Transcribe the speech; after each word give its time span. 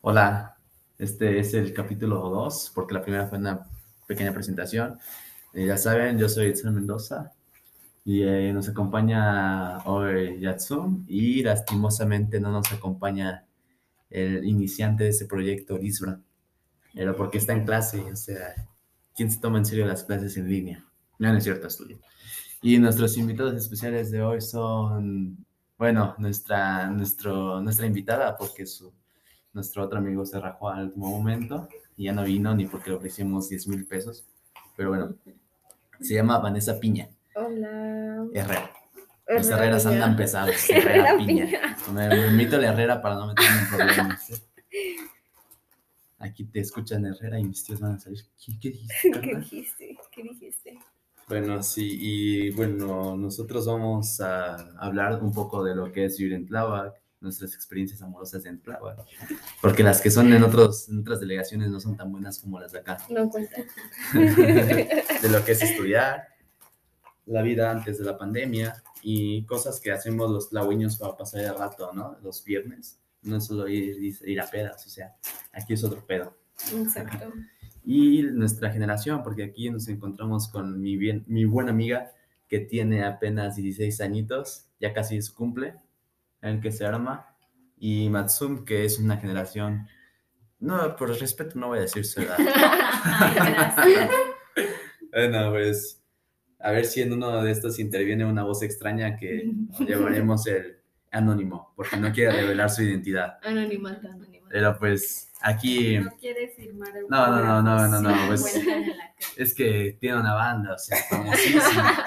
Hola, 0.00 0.56
este 0.96 1.40
es 1.40 1.54
el 1.54 1.74
capítulo 1.74 2.20
2, 2.30 2.70
porque 2.72 2.94
la 2.94 3.02
primera 3.02 3.26
fue 3.26 3.38
una 3.38 3.66
pequeña 4.06 4.32
presentación. 4.32 4.96
Eh, 5.52 5.66
ya 5.66 5.76
saben, 5.76 6.16
yo 6.18 6.28
soy 6.28 6.46
Edson 6.46 6.72
Mendoza 6.72 7.32
y 8.04 8.22
eh, 8.22 8.52
nos 8.52 8.68
acompaña 8.68 9.78
hoy 9.86 10.38
Yatsum 10.40 11.04
y 11.08 11.42
lastimosamente 11.42 12.38
no 12.40 12.52
nos 12.52 12.72
acompaña 12.72 13.44
el 14.08 14.44
iniciante 14.44 15.04
de 15.04 15.10
este 15.10 15.26
proyecto, 15.26 15.76
Lisbra, 15.76 16.20
pero 16.94 17.16
porque 17.16 17.38
está 17.38 17.52
en 17.54 17.64
clase, 17.64 18.00
o 18.00 18.16
sea, 18.16 18.54
¿quién 19.16 19.32
se 19.32 19.40
toma 19.40 19.58
en 19.58 19.66
serio 19.66 19.84
las 19.84 20.04
clases 20.04 20.36
en 20.36 20.48
línea? 20.48 20.86
No, 21.18 21.32
no 21.32 21.38
es 21.38 21.44
cierto, 21.44 21.66
estudio. 21.66 21.98
Y 22.62 22.78
nuestros 22.78 23.16
invitados 23.18 23.54
especiales 23.54 24.12
de 24.12 24.22
hoy 24.22 24.40
son, 24.42 25.44
bueno, 25.76 26.14
nuestra, 26.18 26.88
nuestro, 26.88 27.60
nuestra 27.60 27.86
invitada, 27.86 28.36
porque 28.36 28.64
su 28.64 28.92
nuestro 29.52 29.84
otro 29.84 29.98
amigo 29.98 30.24
se 30.26 30.40
rajó 30.40 30.68
al 30.68 30.86
último 30.86 31.08
momento 31.10 31.68
y 31.96 32.04
ya 32.04 32.12
no 32.12 32.24
vino 32.24 32.54
ni 32.54 32.66
porque 32.66 32.90
le 32.90 32.96
ofrecimos 32.96 33.48
10 33.48 33.68
mil 33.68 33.86
pesos. 33.86 34.26
Pero 34.76 34.90
bueno, 34.90 35.14
se 36.00 36.14
llama 36.14 36.38
Vanessa 36.38 36.78
Piña. 36.78 37.08
Hola. 37.34 38.26
Herrera. 38.34 38.70
Los 39.26 39.48
Herreras 39.50 39.84
andan 39.84 40.16
pesados. 40.16 40.70
Herrera, 40.70 41.16
Piña. 41.18 41.76
Me, 41.92 42.08
me 42.08 42.26
invito 42.28 42.56
a 42.56 42.60
la 42.60 42.68
Herrera 42.72 43.02
para 43.02 43.16
no 43.16 43.26
meterme 43.26 43.58
en 43.60 43.68
problemas. 43.68 44.30
¿eh? 44.30 44.96
Aquí 46.20 46.44
te 46.44 46.60
escuchan 46.60 47.04
Herrera 47.06 47.38
y 47.38 47.44
mis 47.44 47.62
tíos 47.64 47.80
van 47.80 47.92
a 47.92 47.98
salir. 47.98 48.20
¿Qué, 48.44 48.58
qué 48.58 48.70
dijiste? 48.70 49.10
¿Qué 49.20 49.36
dijiste? 49.36 49.98
¿Qué 50.10 50.22
dijiste? 50.22 50.78
Bueno, 51.28 51.62
sí, 51.62 51.98
y 52.00 52.50
bueno, 52.52 53.16
nosotros 53.16 53.66
vamos 53.66 54.20
a 54.20 54.54
hablar 54.78 55.22
un 55.22 55.32
poco 55.32 55.62
de 55.62 55.74
lo 55.74 55.92
que 55.92 56.06
es 56.06 56.18
vivir 56.18 56.32
en 56.32 56.46
Tláhuac, 56.46 56.94
nuestras 57.20 57.54
experiencias 57.54 58.00
amorosas 58.02 58.44
en 58.46 58.60
Tláhuac, 58.60 58.98
porque 59.60 59.82
las 59.82 60.00
que 60.00 60.10
son 60.10 60.32
en, 60.32 60.42
otros, 60.42 60.88
en 60.88 61.00
otras 61.00 61.20
delegaciones 61.20 61.70
no 61.70 61.80
son 61.80 61.96
tan 61.96 62.12
buenas 62.12 62.38
como 62.38 62.60
las 62.60 62.72
de 62.72 62.78
acá. 62.78 62.98
No 63.10 63.28
cuenta. 63.28 63.56
de 64.14 65.28
lo 65.30 65.44
que 65.44 65.52
es 65.52 65.62
estudiar, 65.62 66.28
la 67.26 67.42
vida 67.42 67.70
antes 67.70 67.98
de 67.98 68.04
la 68.04 68.16
pandemia 68.16 68.82
y 69.02 69.44
cosas 69.44 69.80
que 69.80 69.92
hacemos 69.92 70.30
los 70.30 70.48
tlahueños 70.50 70.96
para 70.96 71.16
pasar 71.16 71.42
el 71.42 71.56
rato, 71.56 71.92
¿no? 71.92 72.16
Los 72.22 72.42
viernes. 72.44 72.98
No 73.22 73.36
es 73.36 73.46
solo 73.46 73.68
ir, 73.68 74.16
ir 74.24 74.40
a 74.40 74.48
pedas, 74.48 74.86
o 74.86 74.88
sea, 74.88 75.16
aquí 75.52 75.74
es 75.74 75.84
otro 75.84 76.04
pedo. 76.06 76.36
Exacto. 76.74 77.32
Y 77.90 78.20
nuestra 78.20 78.70
generación, 78.70 79.22
porque 79.22 79.42
aquí 79.42 79.70
nos 79.70 79.88
encontramos 79.88 80.48
con 80.48 80.78
mi, 80.78 80.98
bien, 80.98 81.24
mi 81.26 81.46
buena 81.46 81.70
amiga 81.70 82.12
que 82.46 82.58
tiene 82.58 83.02
apenas 83.02 83.56
16 83.56 84.02
añitos, 84.02 84.66
ya 84.78 84.92
casi 84.92 85.22
su 85.22 85.34
cumple, 85.34 85.74
el 86.42 86.60
que 86.60 86.72
se 86.72 86.84
arma, 86.86 87.34
y 87.76 88.08
Matsum, 88.08 88.64
que 88.64 88.84
es 88.84 88.98
una 88.98 89.16
generación, 89.18 89.88
no, 90.60 90.96
por 90.96 91.08
respeto 91.18 91.58
no 91.58 91.68
voy 91.68 91.78
a 91.78 91.82
decir 91.82 92.04
su 92.04 92.20
edad. 92.20 92.38
Bueno, 95.10 95.50
pues, 95.52 96.02
a 96.60 96.70
ver 96.70 96.84
si 96.84 97.00
en 97.00 97.12
uno 97.14 97.42
de 97.42 97.50
estos 97.50 97.78
interviene 97.78 98.26
una 98.26 98.44
voz 98.44 98.62
extraña 98.62 99.16
que 99.16 99.50
llamaremos 99.80 100.46
el 100.46 100.78
anónimo, 101.10 101.72
porque 101.74 101.96
no 101.96 102.12
quiere 102.12 102.32
revelar 102.42 102.68
su 102.70 102.82
identidad. 102.82 103.38
Anonimato, 103.42 104.06
anonimato. 104.06 104.48
Pero 104.50 104.78
pues, 104.78 105.32
aquí... 105.40 105.98
No 105.98 106.10
quiere 106.16 106.48
firmar 106.48 106.94
el 106.96 107.06
No, 107.08 107.26
no, 107.26 107.42
no, 107.42 107.62
no, 107.62 107.88
no, 107.88 108.00
no, 108.00 108.26
pues-. 108.28 108.60
Es 109.36 109.54
que 109.54 109.96
tiene 109.98 110.20
una 110.20 110.34
banda, 110.34 110.74
o 110.74 110.78
sea, 110.78 110.98
famosísima. 111.08 112.04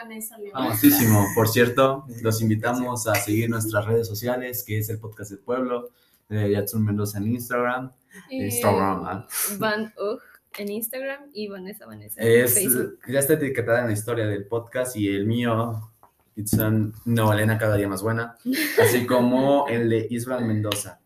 Con 0.00 0.10
eso 0.10 0.34
Famosísimo. 0.52 1.26
Por 1.36 1.48
cierto, 1.48 2.04
los 2.22 2.42
invitamos 2.42 3.06
a 3.06 3.14
seguir 3.14 3.48
nuestras 3.48 3.86
redes 3.86 4.08
sociales, 4.08 4.64
que 4.66 4.78
es 4.78 4.88
el 4.88 4.98
podcast 4.98 5.30
del 5.30 5.38
pueblo, 5.38 5.90
de 6.28 6.50
Yatsun 6.50 6.84
Mendoza 6.84 7.18
en 7.18 7.28
Instagram. 7.28 7.92
Eh, 8.30 8.46
Instagram, 8.46 9.04
¿ah? 9.04 9.26
Van 9.58 9.92
Ugh 9.96 10.20
en 10.58 10.70
Instagram 10.70 11.30
y 11.32 11.48
Vanessa 11.48 11.86
Vanessa 11.86 12.20
en 12.20 12.44
Es, 12.44 12.54
Facebook. 12.54 12.98
ya 13.08 13.18
está 13.18 13.34
etiquetada 13.34 13.80
en 13.80 13.86
la 13.86 13.92
historia 13.92 14.26
del 14.26 14.46
podcast 14.46 14.96
y 14.96 15.08
el 15.08 15.26
mío, 15.26 15.92
Itzan 16.36 16.92
No 17.04 17.32
Elena 17.32 17.58
cada 17.58 17.76
día 17.76 17.88
más 17.88 18.02
buena, 18.02 18.36
así 18.80 19.06
como 19.06 19.68
el 19.68 19.88
de 19.88 20.06
Israel 20.10 20.44
Mendoza. 20.44 21.00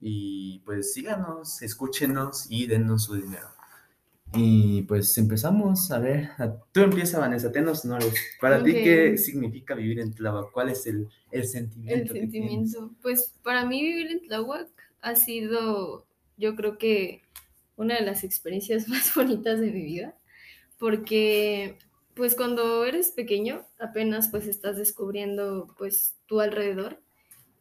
Y 0.00 0.60
pues 0.60 0.92
síganos, 0.92 1.62
escúchenos 1.62 2.50
y 2.50 2.66
dennos 2.66 3.04
su 3.04 3.14
dinero. 3.14 3.48
Y 4.34 4.82
pues 4.82 5.16
empezamos 5.18 5.90
a 5.90 5.98
ver, 5.98 6.30
tú 6.72 6.80
empieza 6.80 7.18
Vanessa, 7.18 7.50
tenos 7.52 7.84
honores. 7.84 8.14
Para 8.40 8.62
ti, 8.62 8.70
Ok. 8.72 8.76
¿qué 8.82 9.18
significa 9.18 9.74
vivir 9.74 9.98
en 10.00 10.12
Tlava? 10.14 10.50
¿Cuál 10.52 10.70
es 10.70 10.86
el, 10.86 11.08
el 11.30 11.40
El 11.40 11.46
sentimiento? 11.48 12.12
tienes? 12.12 12.32
sentimiento. 12.32 12.90
Pues 13.02 13.34
para 13.42 13.64
mí 13.64 13.82
vivir 13.82 14.10
en 14.10 14.20
Tláhuac 14.26 14.68
ha 15.00 15.14
sido, 15.16 16.06
yo 16.36 16.54
creo 16.56 16.76
que 16.76 17.22
una 17.76 17.94
de 17.96 18.02
las 18.04 18.24
experiencias 18.24 18.88
más 18.88 19.14
bonitas 19.14 19.60
de 19.60 19.70
mi 19.70 19.82
vida, 19.82 20.18
porque 20.78 21.78
pues 22.14 22.34
cuando 22.34 22.84
eres 22.84 23.10
pequeño 23.10 23.66
apenas 23.78 24.28
pues 24.30 24.46
estás 24.46 24.76
descubriendo 24.76 25.74
pues 25.78 26.16
tu 26.26 26.40
alrededor. 26.40 27.00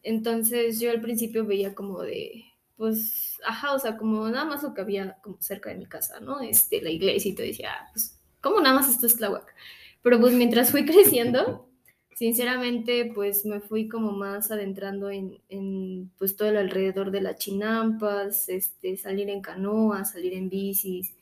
Entonces 0.03 0.79
yo 0.79 0.91
al 0.91 1.01
principio 1.01 1.45
veía 1.45 1.73
como 1.75 2.01
de, 2.01 2.45
pues, 2.77 3.37
ajá, 3.45 3.73
o 3.73 3.79
sea, 3.79 3.97
como 3.97 4.27
nada 4.29 4.45
más 4.45 4.63
lo 4.63 4.73
que 4.73 4.81
había 4.81 5.17
como 5.21 5.41
cerca 5.41 5.69
de 5.69 5.77
mi 5.77 5.85
casa, 5.85 6.19
¿no? 6.19 6.41
Este, 6.41 6.81
la 6.81 6.89
iglesia 6.89 7.31
y 7.31 7.35
todo, 7.35 7.45
decía, 7.47 7.71
"Ah, 7.73 7.89
pues, 7.93 8.19
¿cómo 8.41 8.59
nada 8.61 8.75
más 8.75 8.89
esto 8.89 9.05
es 9.07 9.15
Tláhuac? 9.17 9.53
Pero 10.01 10.19
pues 10.19 10.33
mientras 10.33 10.71
fui 10.71 10.85
creciendo, 10.85 11.69
sinceramente, 12.15 13.11
pues 13.13 13.45
me 13.45 13.61
fui 13.61 13.87
como 13.87 14.11
más 14.11 14.51
adentrando 14.51 15.09
en, 15.09 15.39
en, 15.49 16.11
pues 16.17 16.35
todo 16.35 16.49
el 16.49 16.57
alrededor 16.57 17.11
de 17.11 17.21
las 17.21 17.37
chinampas, 17.37 18.49
este, 18.49 18.97
salir 18.97 19.29
en 19.29 19.41
canoa, 19.41 20.05
salir 20.05 20.33
en 20.33 20.49
bicis, 20.49 21.15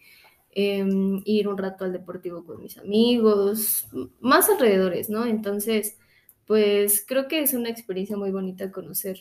em, 0.51 1.21
ir 1.25 1.47
un 1.47 1.57
rato 1.57 1.85
al 1.85 1.93
deportivo 1.93 2.45
con 2.45 2.61
mis 2.61 2.77
amigos, 2.77 3.87
más 4.19 4.49
alrededores, 4.49 5.09
¿no? 5.09 5.25
Entonces, 5.25 5.97
pues 6.45 7.03
creo 7.07 7.27
que 7.27 7.41
es 7.41 7.53
una 7.53 7.69
experiencia 7.69 8.17
muy 8.17 8.31
bonita 8.31 8.71
conocer 8.71 9.17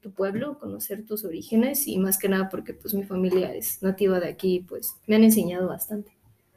tu 0.00 0.12
pueblo, 0.12 0.58
conocer 0.58 1.04
tus 1.04 1.24
orígenes 1.24 1.86
y 1.88 1.98
más 1.98 2.18
que 2.18 2.28
nada 2.28 2.48
porque 2.48 2.72
pues 2.74 2.94
mi 2.94 3.04
familia 3.04 3.54
es 3.54 3.82
nativa 3.82 4.20
de 4.20 4.28
aquí, 4.28 4.64
pues 4.68 4.94
me 5.06 5.16
han 5.16 5.24
enseñado 5.24 5.68
bastante. 5.68 6.12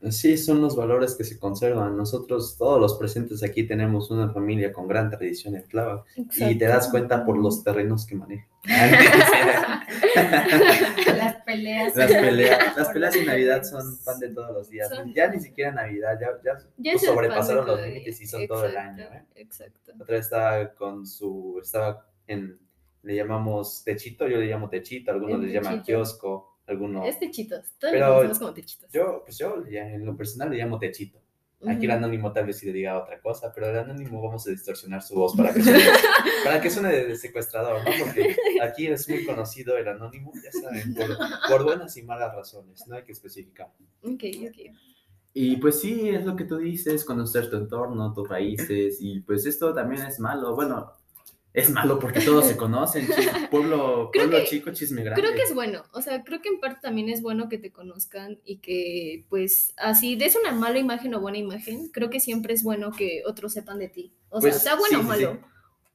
Sí, 0.09 0.35
son 0.35 0.61
los 0.61 0.75
valores 0.75 1.13
que 1.13 1.23
se 1.23 1.37
conservan. 1.37 1.95
Nosotros, 1.95 2.57
todos 2.57 2.81
los 2.81 2.95
presentes 2.97 3.43
aquí, 3.43 3.67
tenemos 3.67 4.09
una 4.09 4.31
familia 4.33 4.73
con 4.73 4.87
gran 4.87 5.11
tradición 5.11 5.55
en 5.55 5.67
Tlava. 5.67 6.03
Y 6.15 6.57
te 6.57 6.65
das 6.65 6.89
cuenta 6.89 7.23
por 7.23 7.37
los 7.37 7.63
terrenos 7.63 8.07
que 8.07 8.15
manejan. 8.15 8.47
Las 11.17 11.35
peleas. 11.43 11.95
Las 11.95 12.11
peleas, 12.11 12.77
las 12.77 12.87
peleas 12.89 13.15
en 13.15 13.25
Navidad 13.25 13.63
son 13.63 13.97
pan 14.03 14.19
de 14.19 14.29
todos 14.29 14.51
los 14.53 14.69
días. 14.69 14.89
Son- 14.89 15.13
Ya 15.13 15.27
ni 15.29 15.39
siquiera 15.39 15.71
Navidad, 15.71 16.17
ya, 16.19 16.27
ya, 16.43 16.59
Ya 16.77 16.91
pues, 16.93 17.05
sobrepasaron 17.05 17.67
los 17.67 17.81
límites 17.81 18.21
y 18.21 18.27
son 18.27 18.47
todo 18.47 18.65
el 18.65 18.77
año. 18.77 19.03
Exacto, 19.03 19.17
¿eh? 19.35 19.41
Exacto. 19.41 19.91
Otra 19.99 20.15
vez 20.15 20.25
estaba 20.25 20.73
con 20.73 21.05
su, 21.05 21.59
estaba 21.61 22.07
en, 22.27 22.57
le 23.03 23.15
llamamos 23.15 23.83
techito, 23.83 24.27
yo 24.27 24.37
le 24.37 24.47
llamo 24.47 24.69
techito, 24.69 25.11
algunos 25.11 25.39
le 25.39 25.51
llaman 25.51 25.81
kiosco, 25.81 26.59
algunos... 26.67 27.07
Es 27.07 27.19
techitos. 27.19 27.73
Todos 27.79 27.93
lo 27.93 28.07
conocemos 28.07 28.39
como 28.39 28.53
techitos. 28.53 28.91
Yo, 28.91 29.21
pues 29.25 29.37
yo 29.37 29.63
en 29.67 30.05
lo 30.05 30.15
personal 30.15 30.49
le 30.49 30.57
llamo 30.57 30.79
techito. 30.79 31.19
Aquí 31.67 31.85
el 31.85 31.91
anónimo 31.91 32.31
tal 32.31 32.47
vez 32.47 32.57
sí 32.57 32.65
le 32.65 32.73
diga 32.73 32.97
otra 32.97 33.21
cosa, 33.21 33.51
pero 33.53 33.69
el 33.69 33.77
anónimo 33.77 34.19
vamos 34.19 34.47
a 34.47 34.49
distorsionar 34.49 35.03
su 35.03 35.13
voz 35.13 35.35
para 35.35 35.53
que 35.53 35.61
suene, 35.61 35.79
para 36.43 36.59
que 36.59 36.71
suene 36.71 36.89
de, 36.89 37.05
de 37.05 37.15
secuestrador, 37.15 37.83
¿no? 37.83 37.91
Porque 38.03 38.35
aquí 38.63 38.87
es 38.87 39.07
muy 39.07 39.25
conocido 39.25 39.77
el 39.77 39.87
anónimo, 39.87 40.31
ya 40.43 40.51
saben, 40.51 40.95
por, 40.95 41.07
por 41.47 41.63
buenas 41.63 41.95
y 41.97 42.01
malas 42.01 42.35
razones, 42.35 42.87
no 42.87 42.95
hay 42.95 43.03
que 43.03 43.11
especificar. 43.11 43.67
Ok, 44.01 44.23
ok. 44.49 44.75
Y 45.33 45.57
pues 45.57 45.79
sí, 45.79 46.09
es 46.09 46.25
lo 46.25 46.35
que 46.35 46.45
tú 46.45 46.57
dices, 46.57 47.05
conocer 47.05 47.49
tu 47.49 47.57
entorno, 47.57 48.11
tus 48.13 48.27
raíces, 48.27 48.97
y 48.99 49.19
pues 49.21 49.45
esto 49.45 49.71
también 49.71 50.01
es 50.01 50.19
malo, 50.19 50.55
bueno, 50.55 50.91
es 51.53 51.69
malo 51.69 51.99
porque 51.99 52.21
todos 52.21 52.45
se 52.45 52.55
conocen, 52.57 53.07
pueblo, 53.49 54.09
pueblo 54.13 54.37
que- 54.37 54.45
chico, 54.45 54.71
chisme 54.71 55.03
grande. 55.03 55.21
Creo 55.21 55.33
que 55.35 55.41
es 55.43 55.53
bueno, 55.53 55.83
o 55.93 56.01
sea, 56.01 56.23
creo 56.23 56.41
que 56.41 56.49
en 56.49 56.59
parte 56.59 56.79
también 56.81 57.09
es 57.09 57.21
bueno 57.21 57.49
que 57.49 57.57
te 57.57 57.71
conozcan 57.71 58.39
y 58.45 58.57
que 58.57 59.25
pues 59.29 59.73
así 59.77 60.15
des 60.15 60.35
una 60.35 60.51
mala 60.53 60.79
imagen 60.79 61.13
o 61.15 61.19
buena 61.19 61.37
imagen, 61.37 61.89
creo 61.89 62.09
que 62.09 62.19
siempre 62.19 62.53
es 62.53 62.63
bueno 62.63 62.91
que 62.91 63.23
otros 63.25 63.53
sepan 63.53 63.79
de 63.79 63.89
ti. 63.89 64.13
O 64.29 64.39
sea, 64.41 64.49
Pues, 64.51 64.61
sea 64.63 64.75
bueno 64.75 64.89
sí, 64.89 64.95
o 64.95 65.01
sí. 65.01 65.07
malo. 65.07 65.39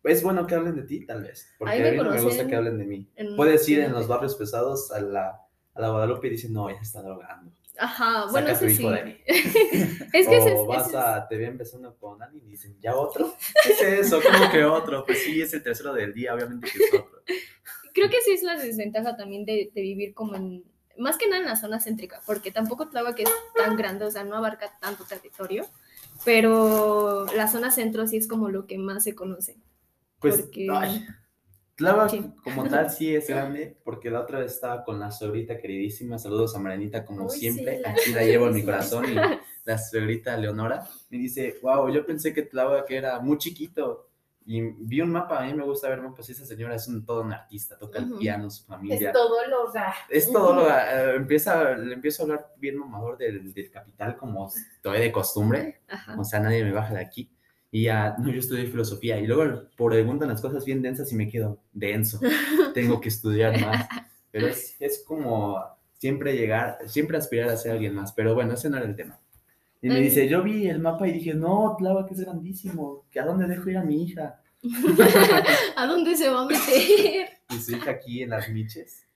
Es 0.05 0.23
bueno 0.23 0.47
que 0.47 0.55
hablen 0.55 0.77
de 0.77 0.83
ti, 0.83 1.05
tal 1.05 1.23
vez, 1.23 1.49
porque 1.59 1.75
Ahí 1.75 1.83
a 1.89 1.91
mí 1.91 1.97
no 1.97 2.11
me 2.11 2.21
gusta 2.23 2.47
que 2.47 2.55
hablen 2.55 2.79
de 2.79 2.85
mí. 2.85 3.09
Puedes 3.37 3.69
ir 3.69 3.81
en 3.81 3.87
en- 3.87 3.93
los 3.93 4.07
barrios 4.07 4.37
pesados 4.37 4.93
a 4.93 5.01
la, 5.01 5.41
a 5.75 5.81
la 5.81 5.89
Guadalupe 5.91 6.29
y 6.29 6.31
dicen, 6.31 6.53
no, 6.53 6.71
ya 6.71 6.77
está 6.81 7.03
drogando. 7.03 7.51
Ajá, 7.79 8.27
bueno, 8.31 8.51
hijo 8.51 8.59
sí. 8.69 8.87
es 9.27 10.29
que 10.29 10.37
ese 10.39 10.53
o 10.55 10.63
es, 10.63 10.67
vas 10.69 10.87
ese 10.89 10.91
es- 10.91 10.95
a, 11.05 11.29
te 11.29 11.37
ven 11.37 11.59
besando 11.59 11.97
con 11.99 12.23
alguien 12.23 12.47
y 12.47 12.51
dicen, 12.51 12.77
¿ya 12.81 12.95
otro? 12.97 13.35
¿Qué 13.65 13.73
es 13.73 13.83
eso? 14.07 14.21
¿Cómo 14.23 14.51
que 14.51 14.65
otro? 14.65 15.05
Pues 15.05 15.23
sí, 15.23 15.41
es 15.43 15.53
el 15.55 15.63
tercero 15.63 15.93
del 15.93 16.13
día, 16.15 16.35
obviamente 16.35 16.69
que 16.71 16.79
es 16.85 16.95
otro. 16.95 17.23
creo 17.93 18.09
que 18.11 18.21
sí 18.23 18.33
es 18.33 18.43
la 18.43 18.57
desventaja 18.59 19.17
también 19.17 19.45
de, 19.45 19.71
de 19.75 19.81
vivir 19.83 20.15
como 20.15 20.37
en, 20.37 20.65
más 20.99 21.19
que 21.19 21.29
nada 21.29 21.43
en 21.43 21.49
la 21.49 21.57
zona 21.57 21.79
céntrica, 21.81 22.21
porque 22.27 22.51
tampoco 22.51 22.89
Tláhuac 22.89 23.19
es 23.21 23.31
tan 23.57 23.77
grande, 23.77 24.05
o 24.07 24.11
sea, 24.11 24.25
no 24.25 24.37
abarca 24.37 24.79
tanto 24.81 25.05
territorio, 25.05 25.67
pero 26.25 27.27
la 27.37 27.49
zona 27.49 27.71
centro 27.71 28.07
sí 28.07 28.17
es 28.17 28.27
como 28.29 28.49
lo 28.49 28.67
que 28.67 28.79
más 28.79 29.05
se 29.05 29.15
conoce. 29.15 29.57
Pues, 30.19 30.43
Porque- 30.43 30.67
ay, 30.71 31.07
Tláhuac 31.77 32.11
Sí. 32.11 32.25
como 32.43 32.65
tal 32.69 32.91
sí 32.91 33.15
es 33.15 33.29
grande, 33.29 33.77
porque 33.85 34.11
la 34.11 34.21
otra 34.21 34.39
vez 34.39 34.53
estaba 34.53 34.83
con 34.83 34.99
la 34.99 35.11
suegrita 35.11 35.59
queridísima, 35.59 36.19
saludos 36.19 36.57
a 36.57 36.59
Marianita 36.59 37.05
como 37.05 37.25
Uy, 37.27 37.31
sí, 37.31 37.39
siempre, 37.41 37.81
la 37.81 37.91
aquí 37.91 38.13
la 38.13 38.23
llevo 38.25 38.49
en 38.49 38.55
mi 38.55 38.63
corazón 38.65 39.05
y 39.05 39.15
la 39.65 39.79
suegrita 39.79 40.37
Leonora 40.39 40.89
me 41.11 41.19
dice, 41.19 41.59
wow, 41.63 41.89
yo 41.91 42.07
pensé 42.07 42.33
que 42.33 42.43
Tláhuac 42.43 42.91
era 42.91 43.19
muy 43.21 43.37
chiquito 43.37 44.09
y 44.49 44.61
vi 44.63 45.01
un 45.01 45.11
mapa, 45.11 45.41
a 45.43 45.47
mí 45.47 45.53
me 45.55 45.65
gusta 45.65 45.89
ver 45.89 46.01
mapas, 46.01 46.31
esa 46.31 46.47
señora 46.47 46.77
es 46.77 46.87
un, 46.87 47.05
todo 47.05 47.23
un 47.23 47.33
artista, 47.33 47.77
toca 47.77 47.99
el 47.99 48.13
Ujú. 48.13 48.21
piano, 48.21 48.49
su 48.49 48.65
familia. 48.65 49.09
Es 49.09 49.13
todo 49.13 49.47
lo 49.49 49.73
da. 49.73 49.95
Es 50.09 50.33
todo 50.33 50.55
lo, 50.55 50.71
eh, 50.71 51.17
empieza, 51.17 51.73
le 51.75 51.93
empiezo 51.95 52.23
a 52.23 52.25
hablar 52.27 52.55
bien 52.57 52.79
mamador 52.79 53.19
del, 53.19 53.53
del 53.53 53.71
capital 53.71 54.17
como 54.17 54.51
todavía 54.81 55.05
de 55.05 55.13
costumbre, 55.13 55.81
Ajá. 55.89 56.17
o 56.19 56.25
sea, 56.25 56.39
nadie 56.41 56.63
me 56.65 56.71
baja 56.73 56.95
de 56.95 57.01
aquí. 57.01 57.29
Y 57.71 57.85
ya, 57.85 58.17
no, 58.19 58.31
yo 58.31 58.39
estudié 58.39 58.67
filosofía. 58.67 59.19
Y 59.19 59.27
luego 59.27 59.63
preguntan 59.77 60.29
las 60.29 60.41
cosas 60.41 60.65
bien 60.65 60.83
densas 60.83 61.13
y 61.13 61.17
me 61.17 61.29
quedo 61.29 61.61
denso. 61.73 62.21
Tengo 62.75 63.01
que 63.01 63.09
estudiar 63.09 63.61
más. 63.61 63.87
Pero 64.31 64.49
es, 64.49 64.77
es 64.81 65.03
como 65.07 65.63
siempre 65.99 66.37
llegar, 66.37 66.79
siempre 66.87 67.17
aspirar 67.17 67.49
a 67.49 67.57
ser 67.57 67.73
alguien 67.73 67.95
más. 67.95 68.13
Pero 68.13 68.35
bueno, 68.35 68.55
ese 68.55 68.71
no 68.71 68.77
era 68.77 68.87
el 68.87 68.97
tema. 68.97 69.19
Y 69.83 69.89
me 69.89 70.01
dice, 70.01 70.29
yo 70.29 70.43
vi 70.43 70.69
el 70.69 70.81
mapa 70.81 71.07
y 71.07 71.13
dije, 71.13 71.35
no, 71.35 71.77
Tláhuac 71.79 72.11
es 72.11 72.21
grandísimo. 72.21 73.05
¿Que 73.11 73.21
¿A 73.21 73.25
dónde 73.25 73.47
dejo 73.47 73.71
ir 73.71 73.77
a 73.77 73.85
mi 73.85 74.03
hija? 74.03 74.41
¿A 75.77 75.87
dónde 75.87 76.17
se 76.17 76.29
va 76.29 76.43
a 76.43 76.47
meter? 76.47 77.29
Y 77.51 77.61
su 77.61 77.77
hija 77.77 77.93
aquí 77.93 78.23
en 78.23 78.31
las 78.31 78.49
miches. 78.49 79.07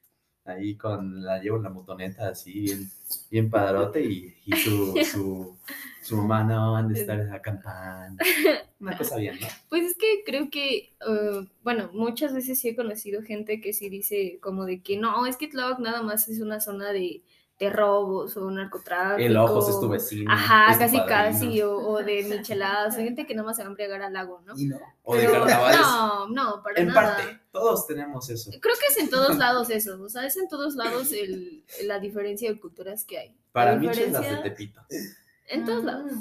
Ahí 0.44 0.76
con, 0.76 1.25
la 1.25 1.41
llevo 1.41 1.56
en 1.56 1.64
la 1.64 1.70
motoneta 1.70 2.29
así, 2.29 2.61
bien, 2.61 2.88
bien 3.29 3.50
padrote. 3.50 4.05
Y, 4.05 4.32
y 4.46 4.53
su, 4.56 4.96
su, 5.05 5.58
su 6.02 6.17
mamá 6.17 6.44
no 6.44 6.76
han 6.76 6.88
de 6.88 7.00
estar 7.00 7.20
acampando. 7.32 8.23
Una 8.81 8.97
cosa 8.97 9.17
bien, 9.17 9.38
¿no? 9.41 9.47
Pues 9.69 9.85
es 9.85 9.94
que 9.97 10.23
creo 10.25 10.50
que, 10.50 10.94
eh, 11.06 11.49
bueno, 11.62 11.91
muchas 11.93 12.32
veces 12.32 12.58
sí 12.58 12.69
he 12.69 12.76
conocido 12.76 13.23
gente 13.23 13.61
que 13.61 13.73
sí 13.73 13.88
dice 13.88 14.38
como 14.41 14.64
de 14.64 14.82
que 14.82 14.97
no, 14.97 15.26
es 15.26 15.37
que 15.37 15.49
Tláhuac 15.49 15.79
nada 15.81 16.02
más 16.02 16.29
es 16.29 16.41
una 16.41 16.61
zona 16.61 16.91
de, 16.91 17.23
de 17.58 17.69
robos 17.69 18.38
o 18.38 18.50
narcotráfico. 18.50 19.26
El 19.26 19.37
ojos 19.37 19.69
es 19.69 19.79
tu 19.79 19.88
vecino. 19.91 20.32
Ajá, 20.32 20.79
casi 20.79 20.99
casi, 21.05 21.61
o, 21.61 21.76
o 21.76 22.03
de 22.03 22.23
micheladas, 22.29 22.96
hay 22.96 23.05
gente 23.05 23.26
que 23.26 23.35
nada 23.35 23.46
más 23.46 23.56
se 23.56 23.62
va 23.62 23.67
a 23.67 23.70
embriagar 23.70 24.00
al 24.00 24.14
lago, 24.14 24.41
¿no? 24.46 24.55
Y 24.56 24.64
no. 24.64 24.79
O 25.03 25.14
de 25.14 25.26
carnavales. 25.26 25.79
No, 25.79 26.29
no, 26.29 26.62
para 26.62 26.81
en 26.81 26.88
nada. 26.88 27.17
parte, 27.17 27.41
todos 27.53 27.87
tenemos 27.87 28.31
eso. 28.31 28.50
Creo 28.61 28.75
que 28.76 28.87
es 28.87 28.96
en 28.96 29.11
todos 29.11 29.37
lados 29.37 29.69
eso, 29.69 30.00
o 30.03 30.08
sea, 30.08 30.25
es 30.25 30.38
en 30.38 30.49
todos 30.49 30.75
lados 30.75 31.12
el, 31.12 31.62
la 31.85 31.99
diferencia 31.99 32.50
de 32.50 32.58
culturas 32.58 33.05
que 33.05 33.19
hay. 33.19 33.37
Para 33.53 33.76
mí, 33.76 33.88
de 33.88 34.41
Tepito. 34.43 34.81
En 35.50 35.64
todos 35.64 35.82
Mm, 35.82 35.87
lados. 35.87 36.12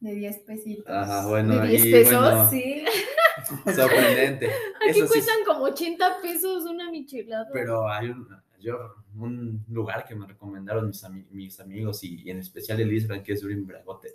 De 0.00 0.14
10 0.14 0.38
pesitos. 0.40 0.86
Ajá, 0.88 1.26
bueno, 1.28 1.58
¿De 1.58 1.68
10 1.68 1.84
y 1.84 1.92
pesos? 1.92 2.18
bueno, 2.20 2.50
Sí. 2.50 2.84
sorprendente. 3.74 4.46
Aquí 4.46 4.90
Eso 4.90 5.06
sí, 5.06 5.12
cuestan 5.12 5.36
como 5.46 5.64
80 5.64 6.20
pesos 6.22 6.64
una 6.64 6.90
michelada. 6.90 7.46
pero 7.52 7.88
hay 7.88 8.08
un, 8.08 8.26
yo, 8.60 8.76
un 9.18 9.64
lugar 9.68 10.04
que 10.06 10.14
me 10.14 10.26
recomendaron 10.26 10.86
mis, 10.88 11.02
ami- 11.04 11.26
mis 11.30 11.60
amigos 11.60 12.02
y, 12.04 12.22
y 12.22 12.30
en 12.30 12.38
especial 12.38 12.80
el 12.80 12.92
Israel, 12.92 13.22
que 13.22 13.32
es 13.34 13.44
Urim 13.44 13.66
Bragote. 13.66 14.14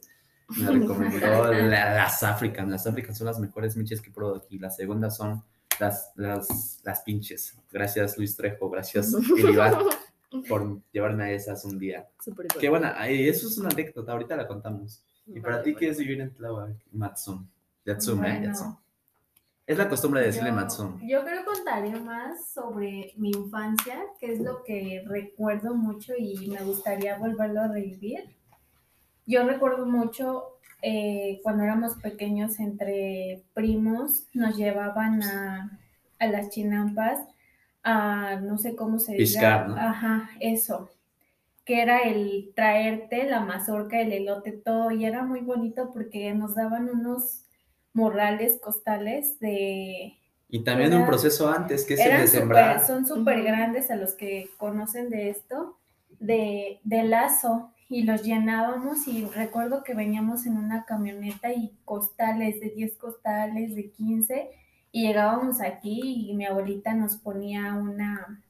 Me 0.57 0.71
recomendó 0.71 1.18
la- 1.51 1.94
las 1.95 2.24
African. 2.24 2.69
Las 2.71 2.86
African 2.88 3.16
son 3.16 3.28
las 3.28 3.39
mejores 3.39 3.75
miches 3.78 4.01
que 4.01 4.12
probado 4.12 4.38
aquí. 4.38 4.57
Las 4.60 4.75
segundas 4.75 5.16
son 5.18 5.44
las, 5.80 6.12
las, 6.16 6.80
las 6.83 7.01
pinches. 7.01 7.57
Gracias 7.71 8.18
Luis 8.18 8.36
Trejo, 8.36 8.69
gracias 8.69 9.12
Ilibar 9.38 9.78
por 10.44 10.82
llevarme 10.92 11.24
a 11.26 11.32
esas 11.32 11.64
un 11.66 11.78
día. 11.80 12.08
Súper 12.24 12.48
Qué 12.48 12.70
buena, 12.70 12.96
ay, 12.98 13.28
eso 13.28 13.48
es 13.48 13.58
una 13.58 13.70
anécdota, 13.70 14.12
ahorita 14.12 14.36
la 14.36 14.48
contamos. 14.48 15.02
Y 15.28 15.40
para 15.40 15.62
ti, 15.64 15.74
¿qué 15.76 15.90
es 15.90 15.98
vivir 15.98 16.22
en 16.22 16.34
Tláhuac, 16.34 16.76
Matsun? 16.92 17.50
Yatsum, 17.86 18.24
¿eh? 18.24 18.30
Bueno, 18.32 18.46
Yatsum. 18.48 18.76
Es 19.68 19.78
la 19.80 19.90
costumbre 19.90 20.20
de 20.22 20.28
decirle 20.28 20.50
yo- 20.50 20.56
Matsun. 20.56 21.00
Yo 21.08 21.24
creo 21.24 21.40
que 21.40 21.46
contaría 21.46 21.98
más 22.00 22.50
sobre 22.50 23.14
mi 23.18 23.32
infancia, 23.32 23.98
que 24.20 24.34
es 24.34 24.40
lo 24.40 24.64
que 24.64 25.04
recuerdo 25.08 25.74
mucho 25.74 26.14
y 26.18 26.48
me 26.50 26.62
gustaría 26.64 27.18
volverlo 27.18 27.62
a 27.62 27.68
revivir. 27.68 28.36
Yo 29.26 29.44
recuerdo 29.48 29.88
mucho 29.88 30.44
eh, 30.84 31.40
cuando 31.42 31.64
éramos 31.64 31.96
pequeños 31.96 32.60
entre 32.60 33.44
primos, 33.56 34.28
nos 34.34 34.56
llevaban 34.56 35.24
a, 35.24 35.80
a 36.20 36.28
las 36.28 36.50
chinampas 36.52 37.20
a 37.86 38.40
no 38.42 38.58
sé 38.58 38.76
cómo 38.76 39.00
se 39.00 39.14
diga. 39.14 39.24
Piscar, 39.24 39.70
¿no? 39.70 39.76
Ajá, 39.78 40.30
eso. 40.42 40.90
Que 41.64 41.82
era 41.82 42.00
el 42.00 42.52
traerte 42.56 43.24
la 43.30 43.40
mazorca, 43.40 44.02
el 44.02 44.12
elote, 44.12 44.52
todo. 44.52 44.92
Y 44.92 45.06
era 45.06 45.24
muy 45.24 45.40
bonito 45.42 45.92
porque 45.94 46.34
nos 46.34 46.56
daban 46.56 46.90
unos 46.90 47.46
morrales 47.94 48.60
costales 48.62 49.40
de 49.40 50.14
Y 50.50 50.64
también 50.64 50.92
Era- 50.92 51.00
un 51.02 51.08
proceso 51.08 51.50
antes, 51.50 51.86
que 51.86 51.94
es 51.96 52.00
el 52.02 52.22
de 52.22 52.28
sembrar. 52.28 52.86
son 52.86 53.06
súper 53.08 53.42
grandes 53.44 53.90
a 53.90 53.96
los 53.96 54.14
que 54.14 54.50
conocen 54.58 55.10
de 55.10 55.30
esto, 55.30 55.78
de, 56.20 56.80
de 56.84 57.04
lazo, 57.04 57.72
y 57.90 58.04
los 58.04 58.24
llenábamos 58.24 59.08
y 59.08 59.26
recuerdo 59.26 59.84
que 59.84 59.94
veníamos 59.94 60.46
en 60.48 60.58
una 60.58 60.86
camioneta 60.86 61.54
y 61.54 61.72
costales, 61.86 62.60
de 62.60 62.70
10 62.72 62.96
costales, 62.98 63.76
de 63.76 63.92
15, 63.92 64.50
y 64.95 65.07
llegábamos 65.07 65.59
aquí 65.59 66.30
y 66.30 66.33
mi 66.36 66.45
abuelita 66.45 66.94
nos 66.94 67.18
ponía 67.18 67.74
una, 67.74 68.42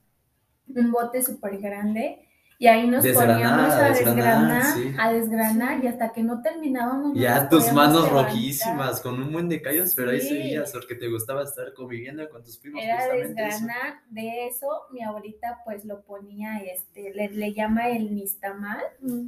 un 0.68 0.92
bote 0.92 1.20
súper 1.20 1.58
grande. 1.58 2.22
Y 2.58 2.68
ahí 2.68 2.86
nos 2.86 3.02
Desgranar, 3.02 3.34
poníamos 3.34 3.74
a 3.74 3.88
desgranar, 3.88 4.16
desgranar, 4.16 4.64
sí. 4.74 4.94
a 4.98 5.12
desgranar, 5.12 5.84
y 5.84 5.88
hasta 5.88 6.12
que 6.12 6.22
no 6.22 6.40
terminábamos. 6.40 7.18
Ya 7.18 7.40
nos 7.42 7.48
tus 7.50 7.72
manos 7.72 8.04
levantar. 8.06 8.30
rojísimas, 8.32 9.00
con 9.00 9.20
un 9.20 9.30
buen 9.32 9.48
de 9.48 9.60
callos, 9.60 9.92
pero 9.96 10.12
ahí 10.12 10.20
Sí. 10.20 10.28
seguías 10.28 10.72
porque 10.72 10.94
te 10.94 11.08
gustaba 11.08 11.42
estar 11.42 11.74
conviviendo 11.74 12.26
con 12.30 12.42
tus 12.44 12.56
primos. 12.58 12.80
Era 12.82 13.04
eso. 13.08 13.14
desgranar 13.28 14.00
de 14.08 14.46
eso, 14.46 14.68
mi 14.92 15.02
abuelita 15.02 15.58
pues 15.64 15.84
lo 15.84 16.00
ponía, 16.02 16.58
este, 16.58 17.12
le, 17.12 17.28
le 17.28 17.52
llama 17.52 17.88
el 17.90 18.14
nistamal, 18.14 18.80
Mm. 19.00 19.26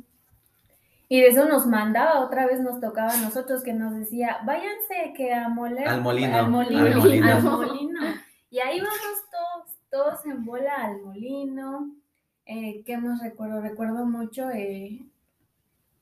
Y 1.08 1.20
de 1.20 1.28
eso 1.28 1.46
nos 1.49 1.66
mandaba, 1.66 2.20
otra 2.20 2.46
vez 2.46 2.60
nos 2.60 2.81
tocaba 2.81 3.12
a 3.12 3.20
nosotros 3.20 3.62
que 3.62 3.72
nos 3.72 3.94
decía, 3.94 4.38
váyanse 4.44 5.14
que 5.16 5.32
a 5.32 5.49
moler, 5.49 5.88
Al 5.88 6.02
molino, 6.02 6.37
al 6.37 6.50
molino, 6.50 6.81
al 6.81 6.96
molino. 6.96 7.26
al 7.26 7.43
molino". 7.43 8.00
Y 8.50 8.58
ahí 8.60 8.81
vamos 8.81 9.25
todos, 9.31 9.76
todos 9.90 10.26
en 10.26 10.44
bola 10.44 10.75
al 10.76 11.02
molino. 11.02 11.94
Eh, 12.46 12.82
¿Qué 12.84 12.96
más 12.99 13.22
recuerdo? 13.22 13.60
Recuerdo 13.60 14.06
mucho, 14.06 14.50
eh, 14.50 15.05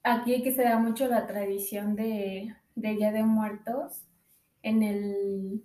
aquí 0.02 0.42
que 0.42 0.52
se 0.52 0.62
da 0.62 0.78
mucho 0.78 1.08
la 1.08 1.26
tradición 1.26 1.96
de, 1.96 2.54
de 2.76 2.88
Día 2.94 3.10
de 3.12 3.24
Muertos, 3.24 4.02
en 4.62 4.82
el, 4.82 5.62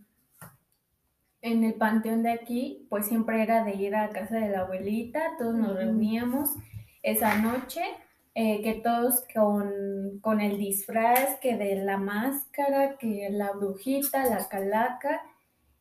en 1.42 1.64
el 1.64 1.74
panteón 1.76 2.24
de 2.24 2.32
aquí, 2.32 2.86
pues 2.90 3.08
siempre 3.08 3.42
era 3.42 3.64
de 3.64 3.76
ir 3.76 3.96
a 3.96 4.10
casa 4.10 4.36
de 4.36 4.50
la 4.50 4.62
abuelita, 4.62 5.22
todos 5.38 5.56
nos 5.56 5.76
reuníamos 5.76 6.52
esa 7.04 7.38
noche, 7.38 7.82
eh, 8.34 8.62
que 8.64 8.76
todos 8.82 9.24
con, 9.34 10.20
con 10.22 10.40
el 10.42 10.58
disfraz, 10.58 11.40
que 11.42 11.58
de 11.58 11.76
la 11.84 11.98
máscara, 11.98 12.98
que 12.98 13.28
la 13.32 13.52
brujita, 13.54 14.26
la 14.26 14.48
calaca, 14.48 15.22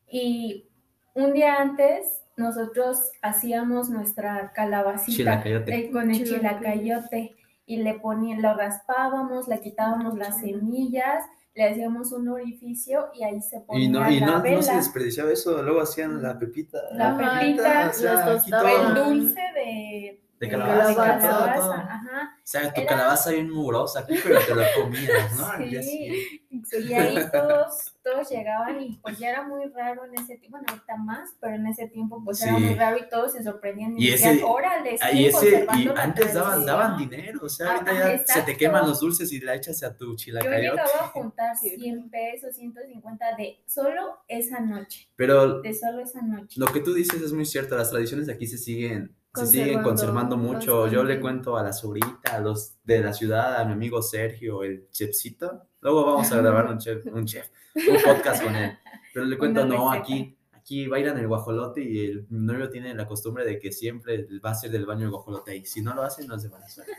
y 0.07 0.67
un 1.15 1.33
día 1.33 1.57
antes 1.61 2.21
nosotros 2.37 3.11
hacíamos 3.21 3.89
nuestra 3.89 4.51
calabacita 4.53 5.43
Chilacayote. 5.43 5.75
eh, 5.75 5.91
con 5.91 6.11
el 6.11 6.23
Chilacayote. 6.25 6.25
chilacayote 6.25 7.35
y 7.65 7.77
le 7.77 7.93
poníamos, 7.99 8.41
lo 8.43 8.53
raspábamos, 8.55 9.47
le 9.47 9.61
quitábamos 9.61 10.17
las 10.17 10.39
semillas, 10.41 11.23
le 11.55 11.69
hacíamos 11.69 12.11
un 12.11 12.27
orificio 12.29 13.09
y 13.13 13.23
ahí 13.23 13.41
se 13.41 13.61
ponía 13.61 13.85
Y 13.85 13.87
no, 13.89 14.09
y 14.09 14.19
la 14.19 14.25
no, 14.25 14.37
no 14.37 14.43
vela, 14.43 14.61
se 14.61 14.75
desperdiciaba 14.75 15.31
eso, 15.31 15.61
luego 15.61 15.81
hacían 15.81 16.21
la 16.21 16.37
pepita. 16.39 16.79
La 16.93 17.09
Ajá, 17.11 17.39
pepita, 17.39 17.89
o 17.89 17.93
sea, 17.93 18.25
los 18.25 18.43
tostaban. 18.43 18.87
el 18.87 18.93
dulce 18.95 19.41
de, 19.55 20.21
De 20.41 20.47
de 20.47 20.51
calabaza, 20.53 20.95
calabaza, 20.95 21.29
todo, 21.55 21.61
todo. 21.61 21.73
ajá. 21.73 22.35
O 22.35 22.41
sea, 22.43 22.73
tu 22.73 22.81
Era- 22.81 22.89
calabaza 22.89 23.29
bien 23.31 23.49
mugrosa 23.51 23.99
aquí, 23.99 24.15
pero 24.23 24.39
te 24.39 24.55
lo 24.55 24.63
comías, 24.75 25.37
¿no? 25.37 25.47
Sí. 25.83 26.41
Y 26.49 26.93
ahí 26.93 27.15
todos, 27.31 27.93
todos 28.03 28.27
llegaban 28.29 28.81
y 28.81 28.97
pues 29.03 29.19
ya 29.19 29.29
era 29.29 29.43
muy 29.47 29.65
raro 29.69 30.03
en 30.05 30.15
ese 30.15 30.37
tiempo, 30.37 30.57
bueno, 30.57 30.65
ahorita 30.69 30.97
más, 30.97 31.29
pero 31.39 31.55
en 31.55 31.67
ese 31.67 31.87
tiempo 31.89 32.21
pues 32.25 32.41
era 32.41 32.53
muy 32.53 32.73
raro 32.73 32.97
y 32.97 33.07
todos 33.07 33.33
se 33.33 33.43
sorprendían 33.43 33.95
y, 33.97 34.07
Y 34.07 34.11
decían, 34.11 34.35
ese- 34.37 34.43
órale, 34.43 34.97
Y, 35.13 35.25
ese, 35.27 35.67
y 35.77 35.83
la 35.85 35.93
antes 36.01 36.33
daban, 36.33 36.49
tradición". 36.51 36.65
daban 36.65 36.97
dinero, 36.97 37.39
o 37.43 37.49
sea, 37.49 37.73
ahorita 37.73 37.93
ya 37.93 38.25
se 38.25 38.41
te 38.41 38.57
queman 38.57 38.87
los 38.87 38.99
dulces 38.99 39.31
y 39.31 39.39
la 39.41 39.53
echas 39.55 39.83
a 39.83 39.95
tu 39.95 40.09
Yo 40.11 40.15
chilacayote. 40.15 40.59
llegaba 40.61 40.89
a 41.05 41.07
juntar 41.09 41.55
Sí. 41.61 41.75
100 41.79 42.09
pesos, 42.09 42.55
150 42.55 43.35
de 43.37 43.61
solo 43.67 44.23
esa 44.27 44.59
noche, 44.59 45.07
Pero 45.15 45.61
de 45.61 45.73
solo 45.75 45.99
esa 46.01 46.21
noche. 46.23 46.59
lo 46.59 46.65
que 46.65 46.79
tú 46.79 46.93
dices 46.95 47.21
es 47.21 47.31
muy 47.31 47.45
cierto, 47.45 47.77
las 47.77 47.91
tradiciones 47.91 48.27
aquí 48.27 48.47
se 48.47 48.57
siguen, 48.57 49.15
se 49.33 49.45
siguen 49.47 49.81
Conservando 49.81 50.35
conservando 50.35 50.37
mucho. 50.37 50.87
Yo 50.87 51.03
le 51.03 51.19
cuento 51.19 51.57
a 51.57 51.63
la 51.63 51.71
sobrita, 51.73 52.35
a 52.35 52.39
los 52.39 52.75
de 52.83 52.99
la 52.99 53.13
ciudad, 53.13 53.57
a 53.61 53.65
mi 53.65 53.73
amigo 53.73 54.01
Sergio, 54.01 54.63
el 54.63 54.89
chefcito. 54.91 55.67
Luego 55.79 56.05
vamos 56.05 56.31
a 56.31 56.37
grabar 56.37 56.67
un 56.67 56.77
chef, 56.77 57.05
un 57.05 57.25
chef, 57.25 57.47
un 57.75 57.97
podcast 58.03 58.43
con 58.43 58.55
él. 58.55 58.77
Pero 59.13 59.25
le 59.25 59.37
cuento, 59.39 59.61
Una 59.63 59.75
no, 59.75 59.91
receta. 59.91 60.03
aquí, 60.03 60.37
aquí 60.51 60.87
bailan 60.87 61.17
el 61.17 61.27
guajolote 61.27 61.81
y 61.81 62.05
el 62.05 62.27
novio 62.29 62.69
tiene 62.69 62.93
la 62.93 63.07
costumbre 63.07 63.45
de 63.45 63.57
que 63.57 63.71
siempre 63.71 64.27
va 64.43 64.51
a 64.51 64.55
ser 64.55 64.69
del 64.71 64.85
baño 64.85 65.05
el 65.05 65.11
guajolote 65.11 65.55
y 65.55 65.65
si 65.65 65.81
no 65.81 65.93
lo 65.93 66.03
hacen, 66.03 66.27
no 66.27 66.35
es 66.35 66.43
de 66.43 66.49
buena 66.49 66.67
suerte. 66.67 66.91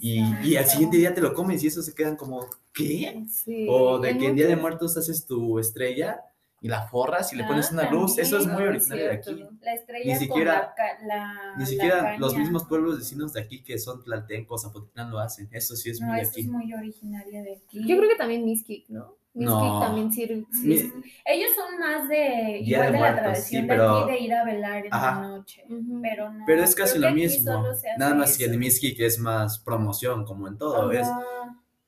Y, 0.00 0.22
y 0.42 0.56
al 0.56 0.64
siguiente 0.64 0.96
día 0.96 1.14
te 1.14 1.20
lo 1.20 1.34
comes 1.34 1.62
y 1.62 1.66
eso 1.66 1.82
se 1.82 1.94
quedan 1.94 2.16
como, 2.16 2.48
¿qué? 2.72 3.26
Sí, 3.30 3.66
O 3.68 3.98
de 3.98 4.16
que 4.16 4.26
en 4.26 4.34
Día 4.36 4.46
de 4.46 4.56
Muertos 4.56 4.96
haces 4.96 5.26
tu 5.26 5.58
estrella 5.58 6.22
y 6.64 6.68
la 6.68 6.80
forras 6.88 7.30
y 7.30 7.36
le 7.36 7.44
Ah, 7.44 7.48
pones 7.48 7.70
una 7.72 7.90
luz. 7.90 8.16
Eso 8.16 8.38
es 8.38 8.46
muy 8.46 8.62
originario 8.62 9.04
de 9.04 9.12
aquí. 9.12 9.44
La 9.60 9.74
estrella 9.74 10.04
Ni 10.18 10.26
con 10.26 10.38
siquiera- 10.38 10.74
la, 11.06 11.34
Ni 11.56 11.60
la 11.60 11.66
siquiera 11.66 12.16
los 12.18 12.34
mismos 12.34 12.64
pueblos 12.64 12.96
vecinos 12.98 13.34
de 13.34 13.40
aquí 13.42 13.62
que 13.62 13.78
son 13.78 14.02
Tlaltenco, 14.02 14.56
Zapotitlán 14.56 15.10
lo 15.10 15.18
hacen. 15.18 15.46
Eso 15.52 15.76
sí 15.76 15.90
es 15.90 16.00
No, 16.00 16.06
muy 16.06 16.16
de 16.16 16.22
eso 16.22 16.30
aquí. 16.30 16.40
es 16.40 16.46
muy 16.48 16.72
originario 16.72 17.42
de 17.42 17.52
aquí. 17.52 17.86
Yo 17.86 17.98
creo 17.98 18.08
que 18.08 18.16
también 18.16 18.46
Miskik, 18.46 18.88
¿no? 18.88 19.14
Miskik 19.34 19.54
No. 19.58 19.80
también 19.80 20.10
sirve. 20.12 20.46
sí. 20.52 20.90
Ellos 21.26 21.50
son 21.54 21.78
más 21.78 22.08
de, 22.08 22.60
Día 22.64 22.76
igual 22.78 22.92
de 22.92 22.98
de, 22.98 23.00
la 23.02 23.16
tradición 23.16 23.62
sí, 23.62 23.68
de 23.68 23.74
aquí 23.74 24.10
de 24.12 24.18
ir 24.20 24.32
a 24.32 24.44
velar 24.44 24.86
en 24.86 24.94
Ajá. 24.94 25.20
la 25.20 25.28
noche. 25.28 25.64
Pero 26.00 26.32
no. 26.32 26.44
Pero 26.46 26.62
es 26.64 26.74
casi 26.74 26.98
creo 26.98 27.10
lo 27.10 27.14
mismo. 27.14 27.62
Nada 27.98 28.14
más 28.14 28.38
que 28.38 28.44
en 28.46 28.58
Miski 28.58 28.94
que 28.94 29.04
es 29.04 29.18
más 29.18 29.58
promoción, 29.58 30.24
como 30.24 30.48
en 30.48 30.56
todo. 30.56 30.90
Es, 30.92 31.06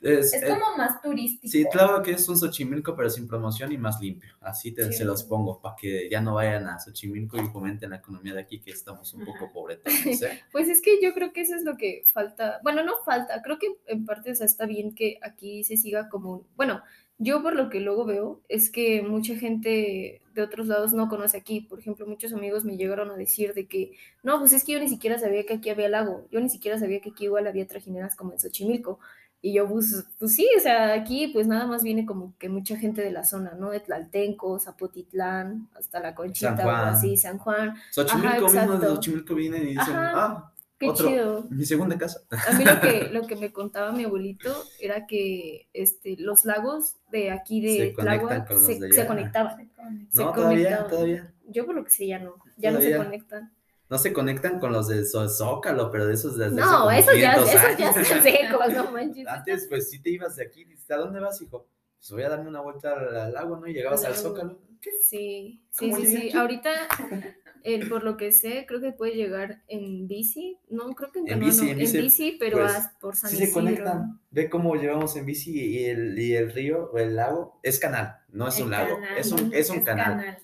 Es, 0.07 0.33
eh, 0.35 0.47
como 0.49 0.77
más 0.77 1.01
turístico. 1.03 1.51
sí, 1.51 1.65
claro 1.71 2.03
que 2.03 2.13
es 2.13 2.29
un 2.29 2.37
Xochimilco, 2.37 2.95
pero 2.97 3.11
sin 3.11 3.27
promoción 3.27 3.73
y 3.73 3.79
más 3.79 4.01
limpio. 4.01 4.35
Así 4.41 4.73
te, 4.73 4.85
Sí. 4.87 4.93
se 4.99 5.05
los 5.05 5.25
pongo, 5.25 5.61
para 5.61 5.77
que 5.77 6.09
ya 6.11 6.21
no 6.21 6.35
vayan 6.35 6.67
a 6.69 6.79
Xochimilco 6.79 7.37
y 7.37 7.47
fomenten 7.49 7.91
la 7.91 7.97
economía 7.97 8.35
de 8.35 8.41
aquí, 8.41 8.61
que 8.61 8.71
estamos 8.71 9.13
un 9.15 9.25
poco 9.25 9.53
pobretos. 9.53 9.93
Sé. 10.19 10.41
Pues 10.53 10.69
es 10.69 10.81
que 10.81 10.99
yo 11.03 11.13
creo 11.15 11.33
que 11.33 11.43
eso 11.43 11.55
es 11.55 11.65
lo 11.65 11.77
que 11.77 12.05
falta. 12.13 12.61
Bueno, 12.63 12.85
no 12.85 12.93
falta, 13.05 13.43
creo 13.43 13.59
que 13.59 13.69
en 13.87 14.05
parte 14.07 14.31
o 14.31 14.35
sea, 14.35 14.47
está 14.47 14.67
bien 14.67 14.95
que 14.95 15.19
aquí 15.23 15.65
se 15.65 15.77
siga 15.77 16.09
como. 16.09 16.47
Bueno, 16.57 16.83
yo 17.19 17.43
por 17.43 17.55
lo 17.57 17.71
que 17.71 17.81
luego 17.81 18.05
veo 18.05 18.43
es 18.49 18.69
que 18.71 19.01
mucha 19.03 19.35
gente 19.37 20.21
de 20.35 20.43
otros 20.43 20.67
lados 20.67 20.93
no 20.93 21.09
conoce 21.09 21.39
aquí. 21.39 21.63
Por 21.63 21.79
ejemplo, 21.81 22.07
muchos 22.07 22.33
amigos 22.35 22.65
me 22.67 22.77
llegaron 22.77 23.11
a 23.11 23.17
decir 23.17 23.55
de 23.55 23.67
que 23.67 23.93
no, 24.23 24.39
pues 24.39 24.53
es 24.53 24.65
que 24.65 24.73
yo 24.73 24.81
ni 24.81 24.89
siquiera 24.89 25.19
sabía 25.19 25.47
que 25.47 25.55
aquí 25.55 25.71
había 25.71 25.89
lago. 25.89 26.27
Yo 26.31 26.41
ni 26.41 26.51
siquiera 26.51 26.79
sabía 26.79 27.01
que 27.01 27.11
aquí 27.11 27.25
igual 27.25 27.47
había 27.47 27.67
trajineras 27.67 28.17
como 28.17 28.33
en 28.33 28.39
Xochimilco. 28.41 28.99
Y 29.47 29.53
yo, 29.53 29.69
pues, 29.69 30.05
pues 30.19 30.35
sí, 30.35 30.49
o 30.57 30.61
sea, 30.61 30.93
aquí 30.93 31.29
pues 31.29 31.47
nada 31.47 31.67
más 31.69 31.85
viene 31.85 32.05
como 32.05 32.35
que 32.37 32.49
mucha 32.49 32.76
gente 32.76 33.00
de 33.00 33.12
la 33.12 33.23
zona, 33.23 33.53
¿no? 33.57 33.71
De 33.71 33.79
Tlaltenco, 33.79 34.59
Zapotitlán, 34.59 35.69
hasta 35.79 36.00
La 36.00 36.17
Conchita, 36.17 36.57
San 36.57 36.67
o 36.67 36.71
Juan. 36.71 36.88
así, 36.88 37.17
San 37.17 37.38
Juan. 37.38 37.75
Xochimilco 37.93 38.47
mismo 38.47 38.61
de 38.61 38.65
exacto. 38.75 38.95
Xochimilco 38.97 39.35
vienen 39.37 39.62
y 39.62 39.67
dicen, 39.76 39.95
Ajá. 39.95 40.12
ah, 40.17 40.53
Qué 40.79 40.88
Otro. 40.91 41.09
chido. 41.09 41.47
mi 41.50 41.65
segunda 41.65 41.97
casa. 41.97 42.21
A 42.49 42.53
mí 42.59 42.65
lo 42.65 42.81
que, 42.81 43.09
lo 43.12 43.26
que 43.26 43.37
me 43.37 43.53
contaba 43.53 43.93
mi 43.93 44.03
abuelito 44.05 44.53
era 44.81 45.07
que 45.07 45.69
este, 45.73 46.17
los 46.19 46.45
lagos 46.45 46.97
de 47.12 47.31
aquí 47.31 47.61
de 47.61 47.95
Tláhuac 47.97 48.53
se, 48.59 48.81
de 48.81 48.93
se 48.93 49.07
conectaban. 49.07 49.71
Se 50.11 50.23
No, 50.25 50.33
todavía, 50.33 50.65
conectaban. 50.65 50.91
todavía. 50.91 51.33
Yo 51.49 51.65
por 51.67 51.76
lo 51.76 51.85
que 51.85 51.91
sé 51.93 52.07
ya 52.09 52.19
no, 52.19 52.35
ya 52.57 52.73
no 52.73 52.81
se 52.81 52.97
conectan. 52.97 53.53
No 53.88 53.99
se 53.99 54.12
conectan 54.12 54.59
con 54.59 54.73
los 54.73 54.88
de 54.88 55.02
Zo- 55.02 55.28
Zócalo, 55.28 55.90
pero 55.90 56.07
de 56.07 56.14
esos 56.14 56.38
hace 56.40 56.55
No, 56.55 56.90
esos 56.90 57.16
ya, 57.19 57.35
500 57.35 57.49
esos 57.55 57.78
ya 57.78 57.90
están 57.90 58.23
secos, 58.23 58.73
no 58.75 58.90
manches. 58.90 59.26
Antes, 59.28 59.66
pues 59.69 59.88
sí 59.90 60.00
te 60.02 60.11
ibas 60.11 60.37
de 60.37 60.45
aquí, 60.45 60.64
dices, 60.64 60.90
¿a 60.90 60.97
dónde 60.97 61.21
vas, 61.21 61.40
hijo? 61.40 61.69
Pues 61.99 62.11
voy 62.11 62.23
a 62.23 62.28
darme 62.28 62.49
una 62.49 62.61
vuelta 62.61 62.93
al, 62.95 63.33
lago, 63.33 63.57
¿no? 63.59 63.66
Y 63.69 63.73
llegabas 63.75 64.05
al 64.05 64.12
Al 64.12 64.19
Zócalo. 64.19 64.59
¿Qué? 64.81 64.90
Sí, 65.02 65.62
sí, 65.71 65.90
¿Cómo 65.90 65.97
sí, 66.02 66.07
sí. 66.07 66.16
aquí? 66.16 66.37
Ahorita, 66.37 66.71
eh, 67.64 67.87
por 67.88 68.02
lo 68.05 68.16
que 68.16 68.33
sé, 68.33 68.64
creo 68.69 68.81
que 68.81 68.93
puede 68.93 69.14
llegar 69.14 69.62
en 69.69 70.07
bici. 70.09 70.59
No, 70.69 70.93
creo 70.95 71.12
que 71.12 71.21
en, 71.21 71.28
En 71.31 71.40
bici, 71.40 71.64
no, 71.66 71.71
en 71.71 71.78
bici, 71.93 72.37
pero 72.40 72.59
pues, 72.59 72.73
a- 72.73 72.93
por 73.00 73.14
San 73.16 73.31
Sí 73.31 73.37
se 73.37 73.52
conectan. 73.52 74.21
Ve 74.31 74.50
cómo 74.50 74.75
llevamos 74.75 75.16
en 75.16 75.26
bici 75.26 75.52
y 75.59 75.85
el, 75.87 76.19
y 76.19 76.35
el 76.35 76.52
río 76.52 76.90
o 76.93 76.99
el 76.99 77.16
lago 77.16 77.59
es 77.62 77.78
canal, 77.78 78.16
no 78.28 78.49
es 78.49 78.59
El 78.59 78.64
un 78.64 78.71
lago, 78.73 78.95
canal, 78.97 79.19
es 79.19 79.33
un, 79.33 79.55
es 79.55 79.71
un 79.71 79.83
canal. 79.85 80.16
canal. 80.16 80.38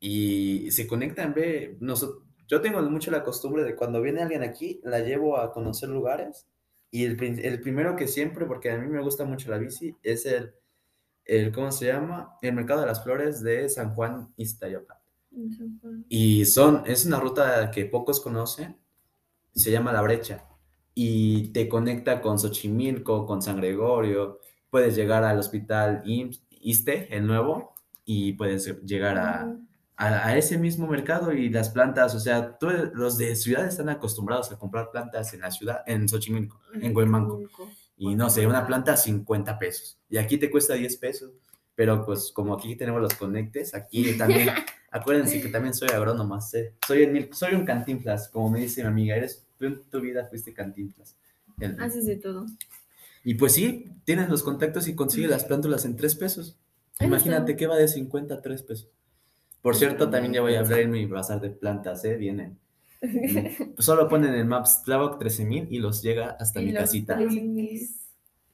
Y 0.00 0.70
se 0.70 0.86
conectan, 0.86 1.34
ve, 1.34 1.76
noso- 1.80 2.24
yo 2.48 2.60
tengo 2.60 2.82
mucho 2.82 3.10
la 3.10 3.22
costumbre 3.22 3.62
de 3.62 3.76
cuando 3.76 4.00
viene 4.00 4.22
alguien 4.22 4.42
aquí, 4.42 4.80
la 4.82 5.00
llevo 5.00 5.38
a 5.38 5.52
conocer 5.52 5.90
lugares 5.90 6.46
y 6.90 7.04
el, 7.04 7.22
el 7.44 7.60
primero 7.60 7.94
que 7.94 8.08
siempre, 8.08 8.46
porque 8.46 8.70
a 8.70 8.78
mí 8.78 8.88
me 8.88 9.02
gusta 9.02 9.24
mucho 9.24 9.50
la 9.50 9.58
bici, 9.58 9.94
es 10.02 10.24
el, 10.24 10.54
el 11.26 11.52
¿cómo 11.52 11.70
se 11.70 11.86
llama? 11.86 12.36
El 12.40 12.54
Mercado 12.54 12.80
de 12.80 12.86
las 12.86 13.04
Flores 13.04 13.42
de 13.42 13.68
San 13.68 13.94
Juan 13.94 14.32
Iztayapa. 14.36 15.00
Y 16.08 16.46
son, 16.46 16.82
es 16.86 17.04
una 17.04 17.20
ruta 17.20 17.70
que 17.70 17.84
pocos 17.84 18.18
conocen, 18.20 18.78
se 19.54 19.70
llama 19.70 19.92
La 19.92 20.02
Brecha, 20.02 20.46
y 20.94 21.52
te 21.52 21.68
conecta 21.68 22.20
con 22.22 22.38
Xochimilco, 22.38 23.26
con 23.26 23.42
San 23.42 23.58
Gregorio, 23.58 24.40
puedes 24.70 24.96
llegar 24.96 25.22
al 25.22 25.38
hospital 25.38 26.02
IMSS, 26.04 26.42
ISSSTE, 26.50 27.14
el 27.16 27.26
nuevo, 27.26 27.74
y 28.04 28.32
puedes 28.32 28.82
llegar 28.84 29.18
a. 29.18 29.56
a, 29.98 30.28
a 30.28 30.36
ese 30.38 30.56
mismo 30.58 30.86
mercado 30.86 31.32
y 31.32 31.50
las 31.50 31.68
plantas, 31.70 32.14
o 32.14 32.20
sea, 32.20 32.56
tú- 32.56 32.70
los 32.94 33.18
de 33.18 33.34
ciudad 33.36 33.66
están 33.66 33.88
acostumbrados 33.88 34.50
a 34.52 34.58
comprar 34.58 34.90
plantas 34.90 35.34
en 35.34 35.40
la 35.40 35.50
ciudad, 35.50 35.82
en 35.86 36.08
Xochimilco, 36.08 36.58
en 36.74 36.96
Huemanco. 36.96 37.42
y 37.98 38.14
no 38.14 38.30
sé, 38.30 38.46
una 38.46 38.64
planta 38.66 38.96
50 38.96 39.58
pesos, 39.58 39.98
y 40.08 40.16
aquí 40.18 40.38
te 40.38 40.50
cuesta 40.50 40.74
10 40.74 40.96
pesos, 40.98 41.32
pero 41.74 42.04
pues 42.06 42.30
como 42.32 42.54
aquí 42.54 42.76
tenemos 42.76 43.00
los 43.02 43.14
conectes, 43.14 43.74
aquí 43.74 44.16
también, 44.16 44.48
acuérdense 44.90 45.40
que 45.42 45.48
también 45.48 45.74
soy 45.74 45.88
agrónomo, 45.90 46.40
sé, 46.40 46.74
soy, 46.86 47.02
el 47.02 47.34
soy 47.34 47.54
un 47.54 47.64
cantinflas, 47.66 48.28
como 48.28 48.50
me 48.50 48.60
dice 48.60 48.82
mi 48.82 48.88
amiga, 48.88 49.16
eres, 49.16 49.46
tú 49.58 49.66
en 49.66 49.82
tu 49.90 50.00
vida 50.00 50.26
fuiste 50.28 50.54
cantinflas. 50.54 51.16
El- 51.58 51.80
Haces 51.82 52.06
de 52.06 52.14
todo. 52.16 52.46
y 53.24 53.34
pues 53.34 53.52
sí, 53.52 53.90
tienes 54.04 54.28
los 54.28 54.44
contactos 54.44 54.86
y 54.86 54.94
consigues 54.94 55.30
las 55.30 55.44
plántulas 55.44 55.84
en 55.84 55.96
3 55.96 56.14
pesos. 56.14 56.56
Eso 56.94 57.04
Imagínate 57.04 57.56
que 57.56 57.66
va 57.66 57.76
de 57.76 57.88
50 57.88 58.34
a 58.34 58.40
3 58.42 58.62
pesos. 58.62 58.88
Por 59.62 59.76
cierto, 59.76 60.08
también 60.10 60.34
ya 60.34 60.40
voy 60.40 60.54
a 60.54 60.62
bien. 60.62 60.72
abrir 60.72 60.88
mi 60.88 61.06
bazar 61.06 61.40
de 61.40 61.50
plantas, 61.50 62.04
¿eh? 62.04 62.16
Vienen. 62.16 62.58
Solo 63.78 64.08
ponen 64.08 64.34
el 64.34 64.44
Maps 64.44 64.82
Tláhuac 64.84 65.18
13000 65.18 65.68
y 65.70 65.78
los 65.78 66.02
llega 66.02 66.30
hasta 66.38 66.60
Y 66.60 66.66
mi 66.66 66.72
los 66.72 66.80
casita. 66.82 67.18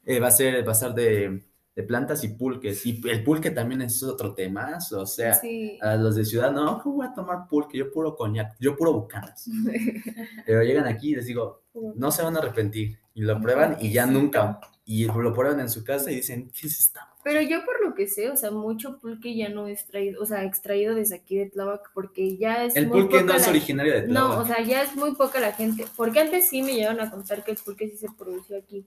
Eh, 0.06 0.20
va 0.20 0.28
a 0.28 0.30
ser 0.30 0.54
el 0.56 0.64
bazar 0.64 0.94
de, 0.94 1.44
de 1.75 1.82
plantas 1.82 2.25
y 2.25 2.28
pulques. 2.28 2.84
Y 2.84 3.00
el 3.08 3.25
pulque 3.25 3.50
también 3.50 3.82
es 3.82 4.02
otro 4.02 4.34
tema. 4.34 4.78
O 4.92 5.06
sea, 5.06 5.34
Sí. 5.34 5.78
a 5.80 5.96
los 5.96 6.14
de 6.16 6.25
ciudad, 6.25 6.52
no, 6.52 6.80
¿cómo 6.82 6.96
voy 6.96 7.06
a 7.06 7.14
tomar 7.14 7.49
pulque? 7.49 7.78
Yo 7.78 7.90
puro 7.90 8.14
coñac, 8.16 8.56
yo 8.61 8.76
puro 8.76 8.92
bucanas. 8.92 9.49
Pero 10.46 10.62
llegan 10.62 10.87
aquí 10.87 11.12
y 11.12 11.16
les 11.16 11.26
digo, 11.26 11.62
no 11.94 12.11
se 12.11 12.23
van 12.23 12.37
a 12.37 12.40
arrepentir. 12.40 12.99
Y 13.14 13.23
lo 13.23 13.40
prueban 13.40 13.76
y 13.80 13.92
ya 13.92 14.06
nunca. 14.06 14.61
Y 14.84 15.06
lo 15.06 15.32
prueban 15.32 15.61
en 15.61 15.70
su 15.70 15.82
casa 15.84 16.11
y 16.11 16.16
dicen, 16.16 16.50
¿qué 16.50 16.66
es 16.66 16.78
esta? 16.80 17.08
Pero 17.25 17.40
yo 17.40 17.64
por 17.64 17.83
lo 17.83 17.95
que 17.95 18.07
sé, 18.07 18.28
o 18.31 18.37
sea, 18.37 18.50
mucho 18.50 18.99
pulque 18.99 19.35
ya 19.35 19.49
no 19.49 19.66
es 19.66 19.87
traído, 19.87 20.23
o 20.23 20.26
sea, 20.26 20.45
extraído 20.45 20.95
desde 20.95 21.16
aquí 21.16 21.37
de 21.38 21.47
Tláhuac 21.47 21.90
porque 21.95 22.37
ya 22.37 22.64
es 22.66 22.76
El 22.76 22.88
muy 22.88 23.00
pulque 23.02 23.23
no 23.23 23.33
es 23.35 23.49
originario 23.49 23.95
de 23.95 24.02
No, 24.09 24.26
Tláhuac. 24.28 24.38
o 24.40 24.47
sea, 24.47 24.61
ya 24.62 24.83
es 24.83 24.95
muy 24.95 25.14
poca 25.14 25.40
la 25.40 25.52
gente, 25.52 25.87
porque 25.97 26.21
antes 26.21 26.49
sí 26.49 26.62
me 26.62 26.75
llegaron 26.75 27.00
a 27.00 27.11
contar 27.11 27.43
que 27.43 27.52
el 27.52 27.57
pulque 27.57 27.88
sí 27.88 27.97
se 27.97 28.09
produció 28.16 28.59
aquí, 28.59 28.85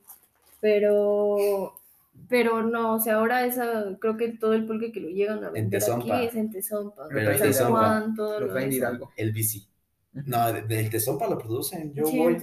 pero 0.61 1.73
pero 2.29 2.63
no, 2.63 2.95
o 2.95 2.99
sea, 2.99 3.15
ahora 3.15 3.45
esa 3.45 3.95
creo 3.99 4.17
que 4.17 4.29
todo 4.29 4.53
el 4.53 4.65
pulque 4.65 4.91
que 4.91 4.99
lo 4.99 5.09
llegan 5.09 5.43
a 5.43 5.49
vender 5.51 5.81
aquí 5.83 6.11
es 6.25 6.35
en 6.35 6.51
Tezompa, 6.51 7.07
Pero 7.09 7.31
en 7.31 7.39
Tezompa. 7.39 7.77
Juan, 7.79 8.15
todo 8.15 8.39
Lo 8.39 8.47
lo. 8.47 9.11
El 9.15 9.31
bici. 9.31 9.65
No, 10.25 10.51
de- 10.51 10.63
del 10.63 10.89
Tezompa 10.89 11.27
lo 11.27 11.37
producen. 11.37 11.93
Yo 11.93 12.07
Sí, 12.07 12.17
voy. 12.17 12.37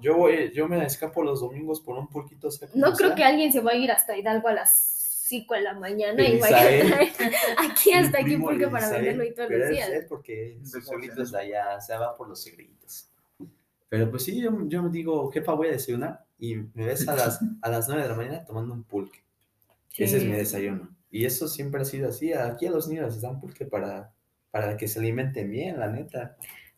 Yo 0.00 0.16
voy, 0.16 0.50
yo 0.52 0.66
me 0.66 0.84
escapo 0.84 1.22
los 1.22 1.40
domingos 1.40 1.80
por 1.80 1.96
un 1.96 2.08
pulquito 2.08 2.50
seco. 2.50 2.72
No 2.74 2.92
creo 2.94 3.10
sea. 3.10 3.16
que 3.16 3.22
alguien 3.24 3.52
se 3.52 3.60
va 3.60 3.70
a 3.72 3.76
ir 3.76 3.92
hasta 3.92 4.16
Hidalgo 4.16 4.48
a 4.48 4.54
las 4.54 4.74
5 5.24 5.54
de 5.54 5.60
la 5.62 5.74
mañana 5.74 6.26
y 6.26 6.38
vaya 6.38 6.56
a 6.56 6.60
traer 6.60 6.86
aquí 7.58 7.92
hasta 7.92 8.18
aquí 8.18 8.34
el 8.34 8.70
para 8.70 8.90
venderlo 8.90 9.24
y 9.24 9.32
todos 9.34 9.50
los 9.50 9.68
días. 9.70 9.90
porque 10.08 10.58
su 10.64 10.80
Sí, 10.80 10.86
pueblito 10.88 11.16
sí. 11.16 11.22
es 11.22 11.30
de 11.32 11.38
allá, 11.38 11.80
se 11.80 11.96
va 11.96 12.14
por 12.16 12.28
los 12.28 12.42
segritos. 12.42 13.08
Pero 13.88 14.10
pues 14.10 14.24
sí, 14.24 14.40
yo, 14.40 14.50
yo 14.68 14.82
me 14.82 14.90
digo, 14.90 15.30
jefa, 15.30 15.52
voy 15.52 15.68
a 15.68 15.72
desayunar 15.72 16.24
y 16.38 16.56
me 16.56 16.86
ves 16.86 17.06
a 17.08 17.14
las, 17.14 17.40
a 17.62 17.68
las 17.70 17.86
9 17.88 18.02
de 18.02 18.08
la 18.08 18.14
mañana 18.14 18.44
tomando 18.44 18.74
un 18.74 18.82
pulque. 18.84 19.20
Ese 19.96 20.16
es 20.16 20.22
Sí. 20.22 20.28
mi 20.28 20.36
desayuno. 20.36 20.88
Y 21.10 21.26
eso 21.26 21.46
siempre 21.46 21.82
ha 21.82 21.84
sido 21.84 22.08
así. 22.08 22.32
Aquí 22.32 22.66
a 22.66 22.70
los 22.70 22.88
niños 22.88 23.12
les 23.14 23.20
dan 23.22 23.38
pulque 23.38 23.66
para, 23.66 24.12
para 24.50 24.76
que 24.78 24.88
se 24.88 24.98
alimenten 24.98 25.50
bien, 25.50 25.78
la 25.78 25.88
neta. 25.88 26.36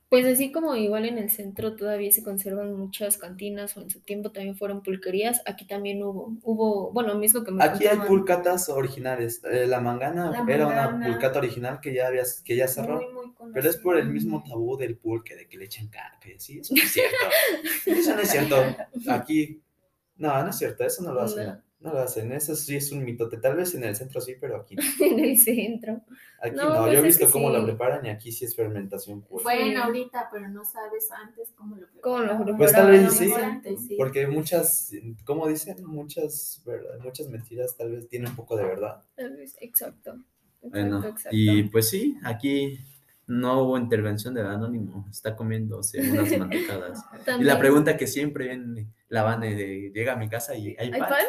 Pues 0.08 0.26
así 0.26 0.52
como 0.52 0.76
igual 0.76 1.06
en 1.06 1.18
el 1.18 1.30
centro 1.30 1.74
todavía 1.74 2.12
se 2.12 2.22
conservan 2.22 2.76
muchas 2.76 3.16
cantinas 3.16 3.76
o 3.76 3.80
en 3.80 3.90
su 3.90 4.00
tiempo 4.00 4.30
también 4.30 4.56
fueron 4.56 4.82
pulquerías, 4.82 5.42
aquí 5.46 5.66
también 5.66 6.02
hubo, 6.02 6.36
hubo, 6.42 6.92
bueno, 6.92 7.12
a 7.12 7.14
mí 7.16 7.26
es 7.26 7.34
lo 7.34 7.42
que 7.42 7.50
me 7.50 7.64
Aquí 7.64 7.86
hay 7.86 7.98
pulcatas 7.98 8.68
originales. 8.68 9.42
Eh, 9.50 9.66
la 9.66 9.80
mangana 9.80 10.30
La 10.30 10.44
era 10.52 10.66
una 10.66 11.00
pulcata 11.04 11.38
original 11.38 11.80
que 11.80 11.94
ya, 11.94 12.06
había, 12.06 12.22
que 12.44 12.56
ya 12.56 12.68
cerró. 12.68 13.00
Muy, 13.00 13.32
muy 13.36 13.52
Pero 13.52 13.68
es 13.68 13.76
por 13.76 13.98
el 13.98 14.08
mismo 14.08 14.44
tabú 14.46 14.76
del 14.76 14.96
pulque, 14.96 15.34
de 15.34 15.48
que 15.48 15.56
le 15.56 15.64
echan 15.64 15.88
caca 15.88 16.28
y 16.28 16.34
así. 16.34 16.60
Eso 16.60 16.74
no 16.74 16.82
es 16.82 16.92
cierto. 16.92 17.16
Eso 17.86 18.14
no 18.14 18.20
es 18.20 18.30
cierto. 18.30 18.56
Aquí, 19.08 19.62
no, 20.16 20.42
no 20.42 20.50
es 20.50 20.56
cierto. 20.56 20.84
Eso 20.84 21.02
no 21.02 21.12
lo 21.12 21.22
hacen. 21.22 21.46
No. 21.46 21.63
No 21.80 21.92
lo 21.92 21.98
hacen. 22.00 22.32
Eso 22.32 22.56
sí 22.56 22.76
es 22.76 22.90
un 22.92 23.04
mitote. 23.04 23.36
Tal 23.36 23.56
vez 23.56 23.74
en 23.74 23.84
el 23.84 23.94
centro 23.94 24.20
sí, 24.20 24.36
pero 24.40 24.56
aquí 24.56 24.74
no. 24.76 24.82
en 25.04 25.18
el 25.20 25.36
centro. 25.38 26.02
Aquí 26.40 26.56
No, 26.56 26.70
no. 26.70 26.80
pues 26.82 26.92
Yo 26.94 26.98
he 26.98 27.02
visto 27.02 27.30
cómo 27.30 27.50
sí. 27.50 27.56
lo 27.58 27.64
preparan 27.64 28.06
y 28.06 28.08
aquí 28.08 28.32
sí 28.32 28.44
es 28.46 28.56
fermentación 28.56 29.20
pura. 29.22 29.42
Bueno, 29.42 29.84
ahorita, 29.84 30.28
pero 30.32 30.48
no 30.48 30.64
sabes 30.64 31.10
antes 31.12 31.52
cómo 31.54 31.76
lo 31.76 31.86
¿Cómo 32.00 32.18
lo. 32.20 32.56
Pues 32.56 32.72
tal 32.72 32.90
vez 32.90 33.12
sí. 33.12 33.30
antes 33.32 33.86
sí. 33.86 33.96
Porque 33.98 34.26
muchas, 34.26 34.92
como 35.24 35.46
dicen, 35.46 35.84
muchas, 35.84 36.62
verdad, 36.64 36.98
muchas 37.00 37.28
mentiras 37.28 37.76
tal 37.76 37.92
vez 37.92 38.08
tienen 38.08 38.30
un 38.30 38.36
poco 38.36 38.56
de 38.56 38.64
verdad. 38.64 39.02
Tal 39.14 39.36
vez, 39.36 39.56
Exacto. 39.60 40.10
Exacto, 40.10 40.70
Bueno, 40.70 40.98
exacto. 41.06 41.28
y 41.32 41.64
pues 41.64 41.90
sí, 41.90 42.16
aquí 42.24 42.78
no 43.26 43.62
hubo 43.62 43.78
intervención 43.78 44.34
del 44.34 44.46
anónimo, 44.46 45.06
está 45.10 45.34
comiéndose 45.36 46.00
unas 46.10 46.30
mantecadas. 46.38 47.02
Y 47.40 47.44
la 47.44 47.58
pregunta 47.58 47.96
que 47.96 48.06
siempre 48.06 48.46
viene 48.48 48.88
la 49.08 49.22
Vane 49.22 49.54
de, 49.54 49.90
llega 49.94 50.14
a 50.14 50.16
mi 50.16 50.28
casa 50.28 50.54
y 50.56 50.68
hay 50.78 50.90
¿Hay 50.92 51.00
pan. 51.00 51.08
pan? 51.10 51.24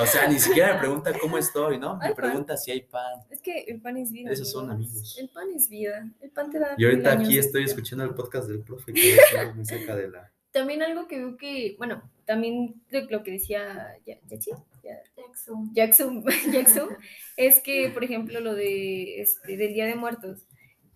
O 0.00 0.06
sea, 0.06 0.28
ni 0.28 0.38
siquiera 0.38 0.74
me 0.74 0.78
pregunta 0.80 1.12
cómo 1.20 1.38
estoy, 1.38 1.78
¿no? 1.78 1.96
Me 1.96 2.06
¿Hay 2.06 2.14
pan? 2.14 2.24
pregunta 2.24 2.56
si 2.56 2.70
hay 2.70 2.80
pan. 2.82 3.20
Es 3.30 3.40
que 3.42 3.60
el 3.68 3.80
pan 3.80 3.96
es 3.98 4.10
vida. 4.10 4.30
Esos 4.30 4.50
son 4.50 4.70
amigos. 4.70 5.16
El 5.18 5.28
pan 5.28 5.48
es 5.54 5.68
vida. 5.68 6.08
El 6.20 6.30
pan 6.30 6.50
te 6.50 6.58
da. 6.58 6.74
Y 6.78 6.84
ahorita 6.84 7.12
aquí 7.12 7.38
estoy 7.38 7.64
escuchando 7.64 8.04
el 8.04 8.14
podcast 8.14 8.48
del 8.48 8.60
profe 8.60 8.92
que 8.92 9.16
es 9.16 9.54
muy 9.54 9.64
cerca 9.64 9.94
de 9.94 10.08
la... 10.08 10.32
También 10.50 10.82
algo 10.82 11.06
que 11.06 11.18
veo 11.18 11.36
que, 11.36 11.74
bueno, 11.76 12.10
también 12.24 12.82
de 12.90 13.02
lo 13.10 13.22
que 13.22 13.32
decía 13.32 13.94
Ya- 14.06 14.18
Yatsi, 14.26 14.50
Ya- 14.82 15.02
Jackson. 15.14 15.70
Jackson, 15.74 16.24
Jackson, 16.52 16.88
es 17.36 17.60
que, 17.60 17.90
por 17.92 18.02
ejemplo, 18.02 18.40
lo 18.40 18.54
de 18.54 19.20
este, 19.20 19.58
del 19.58 19.74
Día 19.74 19.84
de 19.84 19.94
Muertos, 19.94 20.46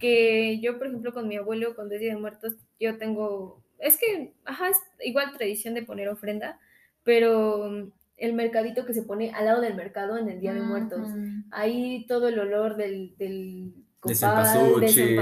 que 0.02 0.59
yo, 0.61 0.76
por 0.76 0.88
ejemplo, 0.88 1.14
con 1.14 1.26
mi 1.28 1.37
abuelo, 1.37 1.75
cuando 1.75 1.94
es 1.94 2.00
Día 2.00 2.12
de 2.14 2.21
Muertos, 2.21 2.56
yo 2.78 2.99
tengo, 2.99 3.62
es 3.78 3.97
que, 3.97 4.35
ajá, 4.44 4.68
es 4.68 4.76
igual 5.00 5.32
tradición 5.32 5.73
de 5.73 5.82
poner 5.82 6.09
ofrenda, 6.11 6.61
pero 7.04 7.71
mm, 7.71 7.90
el 8.18 8.32
mercadito 8.35 8.85
que 8.85 8.92
se 8.94 9.02
pone 9.02 9.30
al 9.32 9.47
lado 9.47 9.61
del 9.62 9.75
mercado 9.75 10.18
en 10.18 10.28
el 10.28 10.40
Día 10.40 10.52
de 10.52 10.61
Muertos, 10.61 11.09
Ujú. 11.09 11.18
ahí 11.50 12.04
todo 12.06 12.28
el 12.28 12.38
olor 12.38 12.76
del, 12.76 13.16
del 13.16 13.73
De 14.04 14.14
copal, 14.14 14.80
de. 14.80 15.16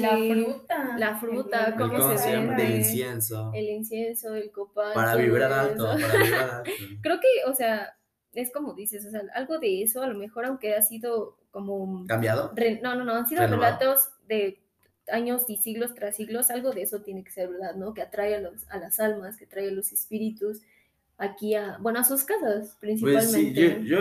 La 0.00 0.16
fruta. 0.16 0.96
la 0.98 1.18
fruta, 1.18 1.64
El- 1.68 1.74
¿Cómo 1.74 1.92
¿Cómo 1.98 2.12
se 2.12 2.18
se 2.18 2.32
llama? 2.32 2.54
Del 2.54 2.76
incienso. 2.76 3.50
el 3.54 3.68
incienso, 3.68 4.34
el 4.34 4.50
copal. 4.52 4.92
Para 4.94 5.16
vibrar 5.16 5.52
alto, 5.52 5.84
para 6.00 6.22
vibrar 6.22 6.50
alto. 6.58 6.70
Creo 7.02 7.18
que, 7.20 7.50
o 7.50 7.54
sea, 7.54 7.96
es 8.32 8.52
como 8.52 8.74
dices, 8.74 9.04
o 9.06 9.10
sea, 9.10 9.22
algo 9.34 9.58
de 9.58 9.82
eso, 9.82 10.02
a 10.02 10.06
lo 10.06 10.14
mejor, 10.18 10.44
aunque 10.46 10.74
ha 10.74 10.82
sido 10.82 11.36
como. 11.50 12.06
¿Cambiado? 12.06 12.52
re- 12.54 12.80
no, 12.82 12.94
no, 12.94 13.04
no, 13.04 13.14
han 13.14 13.26
sido 13.26 13.42
Renovado. 13.42 13.78
relatos 13.78 14.10
de 14.28 14.60
años 15.10 15.44
y 15.48 15.56
siglos 15.56 15.94
tras 15.94 16.16
siglos, 16.16 16.50
algo 16.50 16.70
de 16.70 16.82
eso 16.82 17.02
tiene 17.02 17.24
que 17.24 17.30
ser 17.32 17.48
verdad, 17.48 17.74
¿no? 17.74 17.94
Que 17.94 18.02
atrae 18.02 18.36
a, 18.36 18.40
los, 18.40 18.68
a 18.70 18.78
las 18.78 19.00
almas, 19.00 19.36
que 19.36 19.44
atrae 19.46 19.68
a 19.68 19.72
los 19.72 19.90
espíritus 19.92 20.60
aquí 21.18 21.54
a, 21.54 21.76
bueno, 21.80 21.98
a 21.98 22.04
sus 22.04 22.22
casas 22.24 22.76
Pues 22.80 22.98
principalmente. 23.00 23.30
sí, 23.30 23.52
yo, 23.52 23.80
yo 23.80 23.98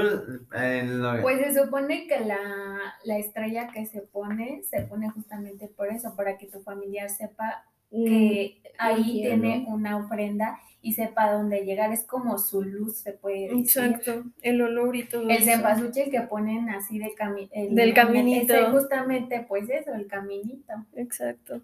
en 0.53 1.01
lo- 1.01 1.22
Pues 1.22 1.39
se 1.53 1.63
supone 1.63 2.08
que 2.08 2.20
la, 2.22 2.94
la 3.03 3.18
estrella 3.18 3.70
que 3.74 3.86
se 3.88 4.01
pone, 4.01 4.62
se 4.70 4.82
pone 4.84 5.10
justamente 5.10 5.68
por 5.68 5.88
eso, 5.89 6.15
para 6.15 6.38
que 6.38 6.48
tu 6.48 6.62
familiar 6.62 7.10
sepa 7.10 7.65
Mm, 7.91 8.06
que 8.06 8.62
ahí 8.77 9.22
tiene 9.24 9.65
una 9.68 9.98
ofrenda 9.98 10.60
y 10.81 10.93
sepa 10.93 11.31
dónde 11.33 11.65
llegar. 11.65 11.91
Es 11.91 12.03
como 12.03 12.38
su 12.38 12.62
luz, 12.62 12.98
se 13.00 13.13
puede 13.13 13.50
decir. 13.50 13.59
Exacto, 13.59 14.24
el 14.41 14.62
olor 14.62 14.95
y 14.95 15.03
todo 15.03 15.29
El 15.29 15.43
cempasúchil 15.43 16.09
que 16.09 16.21
ponen 16.21 16.69
así 16.69 17.00
de 17.00 17.13
cami 17.15 17.50
el- 17.51 17.75
Del 17.75 17.89
el- 17.89 17.93
caminito. 17.95 18.53
ese 18.53 18.65
justamente, 18.71 19.45
pues 19.48 19.69
eso, 19.69 19.93
el 19.93 20.07
caminito. 20.07 20.74
Exacto. 20.95 21.62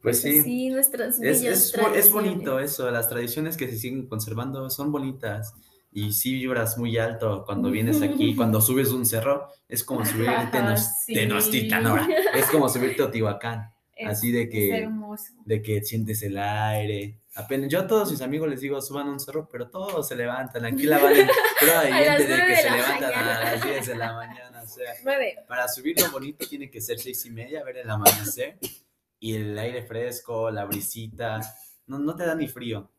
pues 0.00 0.20
sí. 0.20 0.42
Sí, 0.42 0.68
nuestras 0.68 1.20
Es, 1.20 1.42
es, 1.44 1.74
es 1.94 2.12
bonito 2.12 2.58
eso, 2.58 2.90
las 2.90 3.08
tradiciones 3.08 3.56
que 3.56 3.68
se 3.68 3.76
siguen 3.76 4.08
conservando 4.08 4.68
son 4.68 4.90
bonitas 4.90 5.54
y 5.92 6.12
sí 6.12 6.34
vibras 6.34 6.76
muy 6.78 6.96
alto 6.98 7.44
cuando 7.46 7.70
vienes 7.70 8.02
aquí, 8.02 8.34
cuando 8.36 8.60
subes 8.60 8.90
un 8.90 9.06
cerro, 9.06 9.46
es 9.68 9.84
como 9.84 10.04
subir 10.04 10.26
Tenos- 10.50 10.88
sí. 11.06 11.14
Tenochtitlan 11.14 11.86
ahora, 11.86 12.08
es 12.34 12.46
como 12.46 12.68
subir 12.68 12.96
Teotihuacán, 12.96 13.70
Es- 13.94 14.08
así 14.08 14.32
de 14.32 14.48
que, 14.48 14.88
de 15.44 15.62
que 15.62 15.82
sientes 15.82 16.22
el 16.24 16.36
aire. 16.38 17.18
Apenas, 17.34 17.70
yo 17.70 17.80
a 17.80 17.86
todos 17.86 18.10
mis 18.10 18.20
amigos 18.20 18.48
les 18.48 18.60
digo, 18.60 18.80
suban 18.82 19.08
un 19.08 19.18
cerro, 19.18 19.48
pero 19.50 19.70
todos 19.70 20.06
se 20.06 20.14
levantan, 20.14 20.66
aquí 20.66 20.82
la 20.82 20.98
valen, 20.98 21.26
pero 21.60 21.78
hay 21.78 21.90
A 21.92 22.00
las 22.00 22.18
gente 22.18 22.36
de 22.36 22.46
que 22.46 22.56
se 22.56 22.70
levantan 22.70 23.10
mañana. 23.10 23.38
a 23.38 23.44
las 23.54 23.64
10 23.64 23.86
de 23.86 23.94
la 23.94 24.12
mañana, 24.12 24.62
o 24.62 24.66
sea, 24.66 24.92
para 25.48 25.66
subir 25.68 25.98
lo 25.98 26.10
bonito 26.10 26.46
tiene 26.46 26.70
que 26.70 26.80
ser 26.82 26.98
seis 26.98 27.24
y 27.24 27.30
media, 27.30 27.64
ver 27.64 27.78
el 27.78 27.88
amanecer 27.90 28.58
y 29.18 29.34
el 29.34 29.58
aire 29.58 29.82
fresco, 29.82 30.50
la 30.50 30.64
brisita. 30.66 31.40
No, 31.86 31.98
no 31.98 32.14
te 32.14 32.26
da 32.26 32.34
ni 32.34 32.48
frío. 32.48 32.90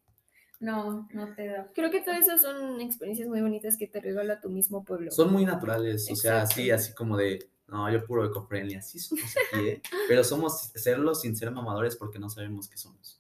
No, 0.60 1.08
no 1.12 1.36
te 1.36 1.48
da. 1.48 1.70
Creo 1.76 1.92
que 1.92 2.02
todo 2.02 2.16
eso 2.16 2.38
son 2.38 2.80
experiencias 2.82 3.28
muy 3.28 3.42
bonitas 3.42 3.78
que 3.78 3.88
te 3.88 4.00
regala 4.00 4.40
tu 4.40 4.50
mismo 4.50 4.84
pueblo. 4.84 5.12
Son 5.12 5.32
muy 5.32 5.46
naturales, 5.46 6.10
o 6.10 6.16
sea, 6.16 6.42
así, 6.44 6.72
así 6.72 6.94
como 6.94 7.18
de, 7.18 7.50
no, 7.68 7.92
yo 7.92 8.04
puro 8.06 8.26
ecofriendly, 8.26 8.76
así 8.76 8.98
somos 8.98 9.26
aquí, 9.52 9.68
¿eh? 9.68 9.82
Pero 10.08 10.24
somos 10.24 10.72
serlo 10.74 11.14
sin 11.14 11.36
ser 11.36 11.52
mamadores 11.52 11.96
porque 11.98 12.18
no 12.18 12.30
sabemos 12.30 12.68
qué 12.68 12.78
somos. 12.78 13.20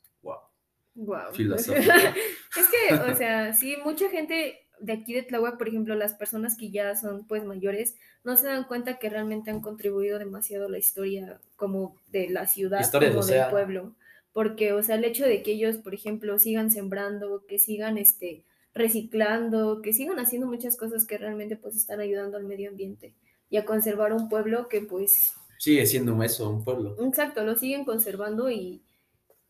Wow, 0.95 1.33
filosófico. 1.33 1.91
es 2.57 2.67
que, 2.69 2.93
o 2.93 3.15
sea, 3.15 3.53
sí, 3.53 3.75
mucha 3.83 4.09
gente 4.09 4.59
de 4.79 4.93
aquí 4.93 5.13
de 5.13 5.23
Tláhuac, 5.23 5.57
por 5.57 5.67
ejemplo, 5.67 5.95
las 5.95 6.13
personas 6.13 6.57
que 6.57 6.69
ya 6.69 6.95
son 6.95 7.25
pues 7.25 7.45
mayores, 7.45 7.95
no 8.23 8.35
se 8.35 8.47
dan 8.47 8.65
cuenta 8.65 8.99
que 8.99 9.09
realmente 9.09 9.49
han 9.49 9.61
contribuido 9.61 10.19
demasiado 10.19 10.65
a 10.65 10.69
la 10.69 10.77
historia 10.77 11.39
como 11.55 11.95
de 12.11 12.29
la 12.29 12.47
ciudad, 12.47 12.81
Historia 12.81 13.09
como 13.09 13.25
del 13.25 13.49
pueblo. 13.49 13.95
Porque, 14.33 14.73
o 14.73 14.81
sea, 14.83 14.95
el 14.95 15.05
hecho 15.05 15.25
de 15.25 15.43
que 15.43 15.51
ellos, 15.51 15.77
por 15.77 15.93
ejemplo, 15.93 16.37
sigan 16.39 16.71
sembrando, 16.71 17.45
que 17.47 17.59
sigan 17.59 17.97
este 17.97 18.43
reciclando, 18.73 19.81
que 19.81 19.93
sigan 19.93 20.19
haciendo 20.19 20.47
muchas 20.47 20.75
cosas 20.75 21.05
que 21.05 21.17
realmente 21.17 21.55
pues 21.55 21.75
están 21.75 21.99
ayudando 21.99 22.37
al 22.37 22.45
medio 22.45 22.69
ambiente 22.69 23.13
y 23.49 23.57
a 23.57 23.65
conservar 23.65 24.13
un 24.13 24.29
pueblo 24.29 24.67
que 24.67 24.81
pues, 24.81 25.33
Sigue 25.59 25.85
siendo 25.85 26.21
eso, 26.23 26.49
un 26.49 26.63
pueblo. 26.63 26.95
exacto, 27.05 27.43
lo 27.43 27.55
siguen 27.55 27.85
conservando 27.85 28.49
y, 28.49 28.81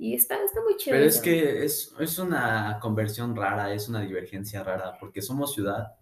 y 0.04 0.16
está, 0.16 0.36
está 0.44 0.62
muy 0.62 0.76
chévere. 0.76 1.00
Pero 1.00 1.10
es 1.10 1.22
que 1.22 1.63
es, 1.63 1.96
es 1.98 2.20
una 2.20 2.78
conversión 2.82 3.34
rara, 3.34 3.74
es 3.74 3.88
una 3.88 4.02
divergencia 4.02 4.62
rara, 4.62 4.98
porque 5.00 5.22
somos 5.22 5.54
ciudad, 5.54 5.96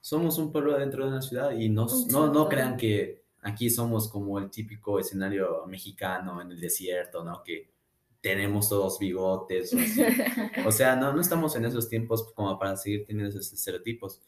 somos 0.00 0.38
un 0.38 0.52
pueblo 0.52 0.78
dentro 0.78 1.02
de 1.02 1.10
una 1.10 1.20
ciudad 1.20 1.50
y 1.50 1.68
no, 1.68 1.88
no, 2.10 2.32
no 2.32 2.48
crean 2.48 2.76
que 2.76 3.24
aquí 3.42 3.68
somos 3.68 4.08
como 4.08 4.38
el 4.38 4.50
típico 4.50 5.00
escenario 5.00 5.66
mexicano 5.66 6.40
en 6.40 6.52
el 6.52 6.60
desierto, 6.60 7.24
¿no? 7.24 7.42
Que 7.42 7.72
tenemos 8.20 8.68
todos 8.68 9.00
bigotes 9.00 9.74
o 9.74 9.80
así. 9.80 10.00
O 10.64 10.70
sea, 10.70 10.94
no, 10.94 11.12
no 11.12 11.20
estamos 11.20 11.56
en 11.56 11.64
esos 11.64 11.88
tiempos 11.88 12.32
como 12.32 12.56
para 12.56 12.76
seguir 12.76 13.04
teniendo 13.04 13.30
esos 13.30 13.52
estereotipos. 13.52 14.22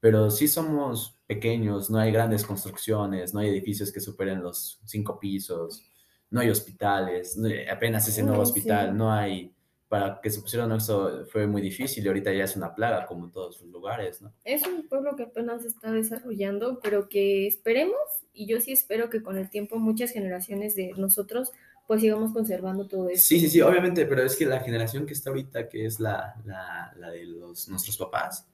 Pero 0.00 0.28
sí 0.28 0.48
somos 0.48 1.20
pequeños, 1.28 1.88
no 1.88 2.00
hay 2.00 2.10
grandes 2.10 2.44
construcciones, 2.44 3.32
no 3.32 3.38
hay 3.38 3.48
edificios 3.50 3.92
que 3.92 4.00
superen 4.00 4.42
los 4.42 4.80
cinco 4.84 5.20
pisos, 5.20 5.84
no 6.30 6.40
hay 6.40 6.50
hospitales, 6.50 7.38
hay- 7.42 7.66
apenas 7.68 8.06
ese 8.08 8.22
nuevo 8.22 8.40
Ay, 8.42 8.46
sí. 8.46 8.52
hospital, 8.52 8.96
no 8.96 9.12
hay... 9.12 9.52
Para 9.88 10.20
que 10.20 10.30
se 10.30 10.40
pusieran 10.40 10.72
eso 10.72 11.24
fue 11.30 11.46
muy 11.46 11.62
difícil 11.62 12.04
y 12.04 12.08
ahorita 12.08 12.32
ya 12.32 12.42
es 12.42 12.56
una 12.56 12.74
plaga 12.74 13.06
como 13.06 13.26
en 13.26 13.30
todos 13.30 13.60
los 13.60 13.70
lugares, 13.70 14.20
¿no? 14.20 14.32
Es 14.42 14.66
un 14.66 14.88
pueblo 14.88 15.14
que 15.14 15.22
apenas 15.22 15.62
se 15.62 15.68
está 15.68 15.92
desarrollando, 15.92 16.80
pero 16.82 17.08
que 17.08 17.46
esperemos, 17.46 18.00
y 18.32 18.48
yo 18.48 18.60
sí 18.60 18.72
espero 18.72 19.10
que 19.10 19.22
con 19.22 19.38
el 19.38 19.48
tiempo 19.48 19.78
muchas 19.78 20.10
generaciones 20.10 20.74
de 20.74 20.90
nosotros 20.96 21.52
pues 21.86 22.00
sigamos 22.00 22.32
conservando 22.32 22.88
todo 22.88 23.08
esto. 23.08 23.28
Sí, 23.28 23.38
sí, 23.38 23.48
sí, 23.48 23.60
obviamente, 23.60 24.06
pero 24.06 24.24
es 24.24 24.34
que 24.34 24.44
la 24.44 24.58
generación 24.58 25.06
que 25.06 25.12
está 25.12 25.30
ahorita, 25.30 25.68
que 25.68 25.86
es 25.86 26.00
la, 26.00 26.34
la, 26.44 26.92
la 26.98 27.10
de 27.10 27.24
los, 27.24 27.68
nuestros 27.68 27.96
papás, 27.96 28.44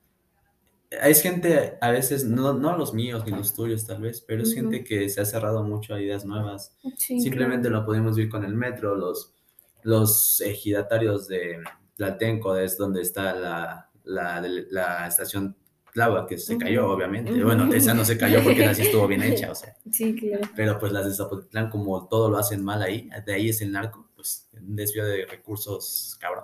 es 1.02 1.22
gente, 1.22 1.78
a 1.81 1.90
veces, 1.90 2.24
no, 2.24 2.52
no 2.52 2.76
los 2.76 2.92
míos 2.94 3.24
ni 3.24 3.33
los 3.33 3.55
tuyos 3.55 3.87
tal 3.87 4.02
vez, 4.02 4.20
pero 4.20 4.42
es 4.42 4.55
gente 4.55 4.85
que 4.85 5.09
se 5.09 5.20
ha 5.20 5.24
cerrado 5.24 5.62
mucho 5.62 5.94
a 5.94 6.00
ideas 6.00 6.24
nuevas. 6.24 6.76
Sí, 6.96 7.20
Simplemente 7.20 7.68
claro. 7.68 7.81
lo 7.81 7.87
podemos 7.87 8.16
ver 8.16 8.28
con 8.28 8.44
el 8.44 8.55
metro, 8.55 8.94
los, 8.94 9.35
los 9.83 10.40
ejidatarios 10.40 11.28
de 11.28 11.59
Tlaltenco, 11.96 12.57
es 12.57 12.76
donde 12.76 13.02
está 13.02 13.35
la, 13.35 13.90
la, 14.05 14.44
la 14.70 15.07
estación 15.07 15.57
Tláhuac, 15.92 16.26
que 16.26 16.38
se 16.38 16.57
cayó, 16.57 16.90
obviamente. 16.90 17.33
Bueno, 17.44 17.72
esa 17.72 17.92
no 17.92 18.05
se 18.05 18.16
cayó 18.16 18.42
porque 18.42 18.64
así 18.64 18.83
estuvo 18.83 19.07
bien 19.07 19.22
hecha, 19.22 19.50
o 19.50 19.55
sea. 19.55 19.76
Sí, 19.92 20.14
claro. 20.14 20.48
Pero 20.57 20.78
pues 20.78 20.90
las 20.92 21.05
de 21.05 21.12
Zapotitlán, 21.12 21.68
como 21.68 22.09
todo 22.09 22.31
lo 22.31 22.38
hacen 22.38 22.64
mal 22.64 22.83
ahí, 22.83 23.11
de 23.26 23.35
ahí 23.35 23.50
es 23.50 23.61
el 23.61 23.72
narco, 23.72 24.09
pues 24.14 24.48
un 24.55 24.74
desvío 24.74 25.05
de 25.05 25.26
recursos, 25.26 26.16
cabrón. 26.18 26.41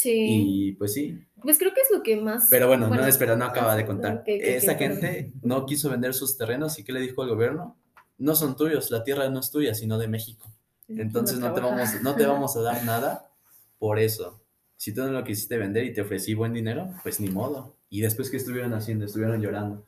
Sí. 0.00 0.68
Y 0.68 0.72
pues 0.72 0.94
sí. 0.94 1.22
Pues 1.42 1.58
creo 1.58 1.74
que 1.74 1.82
es 1.82 1.88
lo 1.90 2.02
que 2.02 2.16
más. 2.16 2.46
Pero 2.48 2.68
bueno, 2.68 2.88
no, 2.88 3.06
espera, 3.06 3.36
no 3.36 3.44
acaba 3.44 3.76
de 3.76 3.84
contar. 3.84 4.24
perdón. 4.24 4.78
gente 4.78 5.30
no 5.42 5.66
quiso 5.66 5.90
vender 5.90 6.14
sus 6.14 6.38
terrenos 6.38 6.78
y 6.78 6.84
¿qué 6.84 6.94
le 6.94 7.00
dijo 7.00 7.22
el 7.22 7.28
gobierno? 7.28 7.76
No 8.16 8.34
son 8.34 8.56
tuyos, 8.56 8.90
la 8.90 9.04
tierra 9.04 9.28
no 9.28 9.40
es 9.40 9.50
tuya, 9.50 9.74
sino 9.74 9.98
de 9.98 10.08
México. 10.08 10.50
Entonces 10.88 11.38
no 11.38 11.52
te 11.52 11.60
vamos, 11.60 12.00
no 12.02 12.14
te 12.14 12.24
vamos 12.24 12.56
a 12.56 12.62
dar 12.62 12.82
nada 12.86 13.30
por 13.78 13.98
eso. 13.98 14.40
Si 14.74 14.94
tú 14.94 15.02
no 15.02 15.10
lo 15.10 15.22
quisiste 15.22 15.58
vender 15.58 15.84
y 15.84 15.92
te 15.92 16.00
ofrecí 16.00 16.32
buen 16.32 16.54
dinero, 16.54 16.94
pues 17.02 17.20
ni 17.20 17.28
modo. 17.28 17.76
Y 17.90 18.00
después, 18.00 18.30
¿qué 18.30 18.38
estuvieron 18.38 18.72
haciendo? 18.72 19.04
Estuvieron 19.04 19.42
llorando. 19.42 19.86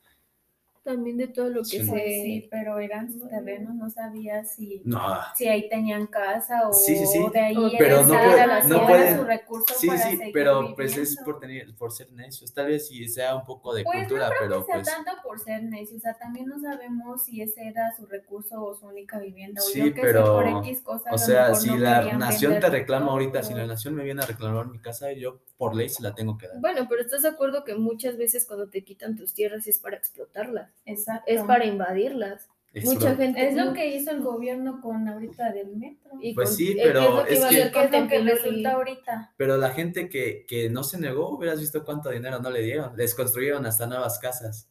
También 0.84 1.16
de 1.16 1.28
todo 1.28 1.48
lo 1.48 1.60
que 1.62 1.68
Sí. 1.78 1.84
se. 1.84 1.90
Pues 1.90 2.02
sí, 2.04 2.48
pero 2.50 2.80
eran 2.80 3.12
sus 3.12 3.28
terrenos, 3.28 3.72
no 3.76 3.88
sabía 3.88 4.44
si, 4.44 4.82
No, 4.84 5.00
si 5.36 5.46
ahí 5.46 5.68
tenían 5.68 6.08
casa 6.08 6.68
o 6.68 6.72
Sí, 6.72 6.96
sí, 6.96 7.06
sí. 7.06 7.24
de 7.32 7.38
ahí 7.38 7.56
Pero 7.78 8.02
no 8.02 8.08
puede- 8.08 8.46
la 8.48 8.64
no 8.64 8.86
pueden- 8.88 9.16
su 9.18 9.24
recurso 9.24 9.74
sí, 9.78 9.86
para 9.86 10.02
sí, 10.10 10.18
pero 10.32 10.74
pues 10.74 10.90
es 10.96 11.10
viviendo. 11.10 11.24
por, 11.24 11.38
tener, 11.40 11.74
por 11.76 11.92
ser 11.92 12.10
necios. 12.10 12.52
Tal 12.52 12.66
vez 12.66 12.88
si 12.88 13.08
sea 13.08 13.36
un 13.36 13.44
poco 13.44 13.72
de 13.74 13.84
Pues 13.84 13.96
cultura, 14.00 14.28
no 14.28 14.34
creo 14.36 14.40
pero 14.48 14.60
que 14.66 14.72
sea 14.72 14.74
pues... 14.82 14.86
tanto 14.88 15.12
por 15.22 15.38
ser 15.38 15.62
necio, 15.62 15.96
o 15.96 16.00
sea, 16.00 16.14
también 16.14 16.46
no 16.46 16.58
sabemos 16.60 17.24
si 17.26 17.40
ese 17.42 17.68
era 17.68 17.94
su 17.96 18.04
recurso 18.06 18.60
o 18.64 18.74
su 18.74 18.86
única 18.86 19.20
vivienda. 19.20 19.60
O 19.62 19.64
Sí, 19.64 19.78
yo 19.78 19.84
que 19.94 20.00
sé, 20.00 20.00
pero, 20.00 20.24
por 20.34 20.48
X 20.66 20.80
cosa, 20.82 21.10
a 21.10 21.14
O 21.14 21.18
sea, 21.18 21.54
si 21.54 21.68
no 21.70 21.76
la 21.78 22.12
nación 22.14 22.58
te 22.58 22.68
reclama 22.68 23.06
todo. 23.06 23.12
ahorita, 23.12 23.42
si 23.44 23.54
la 23.54 23.66
nación 23.66 23.94
me 23.94 24.02
viene 24.02 24.22
a 24.22 24.26
reclamar 24.26 24.66
mi 24.66 24.80
casa, 24.80 25.12
yo 25.12 25.38
por 25.56 25.76
ley 25.76 25.88
se 25.88 26.02
la 26.02 26.12
tengo 26.12 26.36
que 26.36 26.48
dar. 26.48 26.58
Bueno, 26.60 26.86
pero 26.88 27.02
estás 27.02 27.22
de 27.22 27.28
acuerdo 27.28 27.62
que 27.62 27.76
muchas 27.76 28.16
veces 28.16 28.44
cuando 28.46 28.68
te 28.68 28.82
quitan 28.82 29.14
tus 29.16 29.32
tierras 29.32 29.68
es 29.68 29.78
para 29.78 29.96
explotarlas, 29.96 30.71
Exacto. 30.86 31.24
es 31.26 31.42
para 31.42 31.64
invadirlas. 31.64 32.48
Es 32.74 32.84
Mucha 32.86 33.10
lo- 33.10 33.16
gente. 33.16 33.46
Es 33.46 33.54
lo 33.54 33.74
que 33.74 33.94
hizo 33.94 34.10
el 34.12 34.22
gobierno 34.22 34.80
con 34.80 35.06
ahorita 35.06 35.52
del 35.52 35.76
metro. 35.76 36.12
Y 36.22 36.32
Pues 36.34 36.48
con- 36.50 36.56
sí, 36.56 36.74
pero 36.82 37.00
es 37.00 37.10
lo 37.10 37.24
que 37.24 37.32
es 37.34 37.38
iba 37.38 37.46
a 37.46 37.50
que- 37.50 37.56
hacer 37.56 37.72
¿Qué 37.72 37.78
es 37.78 37.84
lo 37.84 37.90
que 37.90 37.98
Contemplor 37.98 38.22
y- 38.22 38.30
resulta 38.30 38.72
ahorita? 38.72 39.32
Pero 39.36 39.56
la 39.58 39.70
gente 39.70 40.08
que, 40.08 40.46
que 40.48 40.70
no 40.70 40.82
se 40.82 40.98
negó, 40.98 41.36
hubieras 41.36 41.60
visto 41.60 41.84
cuánto 41.84 42.08
dinero 42.08 42.38
no 42.40 42.48
le 42.50 42.62
dieron. 42.62 42.96
Les 42.96 43.14
construyeron 43.14 43.66
hasta 43.66 43.86
nuevas 43.86 44.18
casas. 44.18 44.70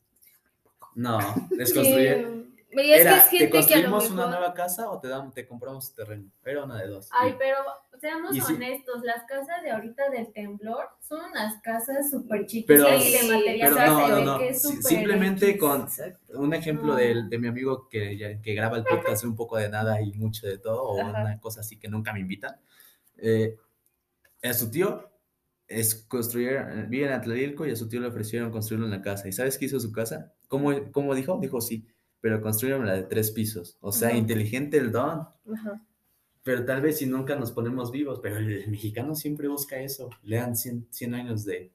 No, 0.95 1.19
les 1.51 1.73
construyeron. 1.73 2.50
Y 2.71 2.91
es 2.93 3.01
Era, 3.01 3.12
que 3.12 3.17
es 3.17 3.29
¿te 3.29 3.38
gente 3.38 3.51
que 3.51 3.57
a 3.57 3.60
lo 3.62 3.91
construimos 3.91 4.03
mejor... 4.03 4.17
una 4.27 4.27
nueva 4.38 4.53
casa 4.53 4.89
o 4.89 4.99
te, 4.99 5.07
damos, 5.07 5.34
te 5.34 5.45
compramos 5.47 5.93
terreno? 5.93 6.29
Era 6.45 6.63
una 6.63 6.79
de 6.81 6.88
dos. 6.88 7.10
Ay, 7.12 7.31
Y- 7.31 7.36
pero 7.38 7.57
seamos 7.99 8.36
Y 8.36 8.41
sí. 8.41 8.53
honestos, 8.53 9.03
las 9.03 9.23
casas 9.25 9.62
de 9.63 9.71
ahorita 9.71 10.10
del 10.10 10.31
temblor 10.34 10.88
son 10.99 11.19
unas 11.31 11.62
casas 11.62 12.10
súper 12.10 12.45
chiquitas 12.47 12.84
Pero- 12.86 12.97
y 12.97 13.12
de 13.12 13.36
material 13.38 13.75
no, 13.75 14.07
no, 14.07 14.19
no. 14.34 14.38
que 14.39 14.49
es 14.49 14.62
simplemente 14.62 15.49
X. 15.49 15.60
con 15.60 15.81
Exacto. 15.81 16.39
un 16.39 16.53
ejemplo 16.53 16.88
No. 16.88 16.95
del- 16.95 17.29
de, 17.29 17.38
mi 17.39 17.47
amigo 17.47 17.88
que, 17.89 18.39
que 18.41 18.53
graba 18.53 18.77
el 18.77 18.84
podcast 18.86 19.23
un 19.23 19.36
poco 19.36 19.57
de 19.57 19.69
nada 19.69 20.01
y 20.01 20.13
mucho 20.13 20.47
de 20.47 20.57
todo, 20.57 20.81
o 20.84 21.01
Ajá. 21.01 21.10
una 21.21 21.39
cosa 21.39 21.60
así 21.62 21.77
que 21.77 21.88
nunca 21.89 22.13
me 22.13 22.21
invitan. 22.21 22.55
Eh, 23.17 23.55
a 24.43 24.53
su 24.53 24.71
tío 24.71 25.07
es 25.67 25.93
construir, 25.95 26.60
vive 26.89 27.05
en 27.05 27.13
Atlalilco 27.13 27.65
y 27.67 27.71
a 27.71 27.75
su 27.75 27.88
tío 27.88 28.01
le 28.01 28.07
ofrecieron 28.07 28.51
construirlo 28.51 28.86
en 28.88 28.91
la 28.91 29.01
casa. 29.01 29.27
¿Y 29.27 29.31
sabes 29.31 29.57
qué 29.57 29.65
hizo 29.65 29.79
su 29.79 29.91
casa? 29.91 30.34
¿Cómo, 30.47 30.71
cómo 30.91 31.13
dijo? 31.15 31.38
Dijo 31.39 31.62
sí, 31.62 31.86
pero 32.21 32.41
construyeron 32.41 32.86
la 32.86 32.93
de 32.93 33.03
tres 33.03 33.31
pisos. 33.31 33.77
O 33.81 33.91
sea, 33.91 34.10
Ajá. 34.10 34.17
inteligente 34.17 34.77
el 34.77 34.91
don. 34.91 35.27
Ajá. 35.53 35.81
Pero 36.43 36.65
tal 36.65 36.81
vez 36.81 36.97
si 36.99 37.05
nunca 37.05 37.36
nos 37.36 37.51
ponemos 37.51 37.91
vivos, 37.91 38.19
pero 38.21 38.38
el 38.38 38.67
mexicano 38.69 39.13
siempre 39.15 39.47
busca 39.47 39.77
eso. 39.77 40.10
Le 40.23 40.38
dan 40.38 40.55
100, 40.55 40.88
100 40.89 41.13
años 41.15 41.45
de 41.45 41.71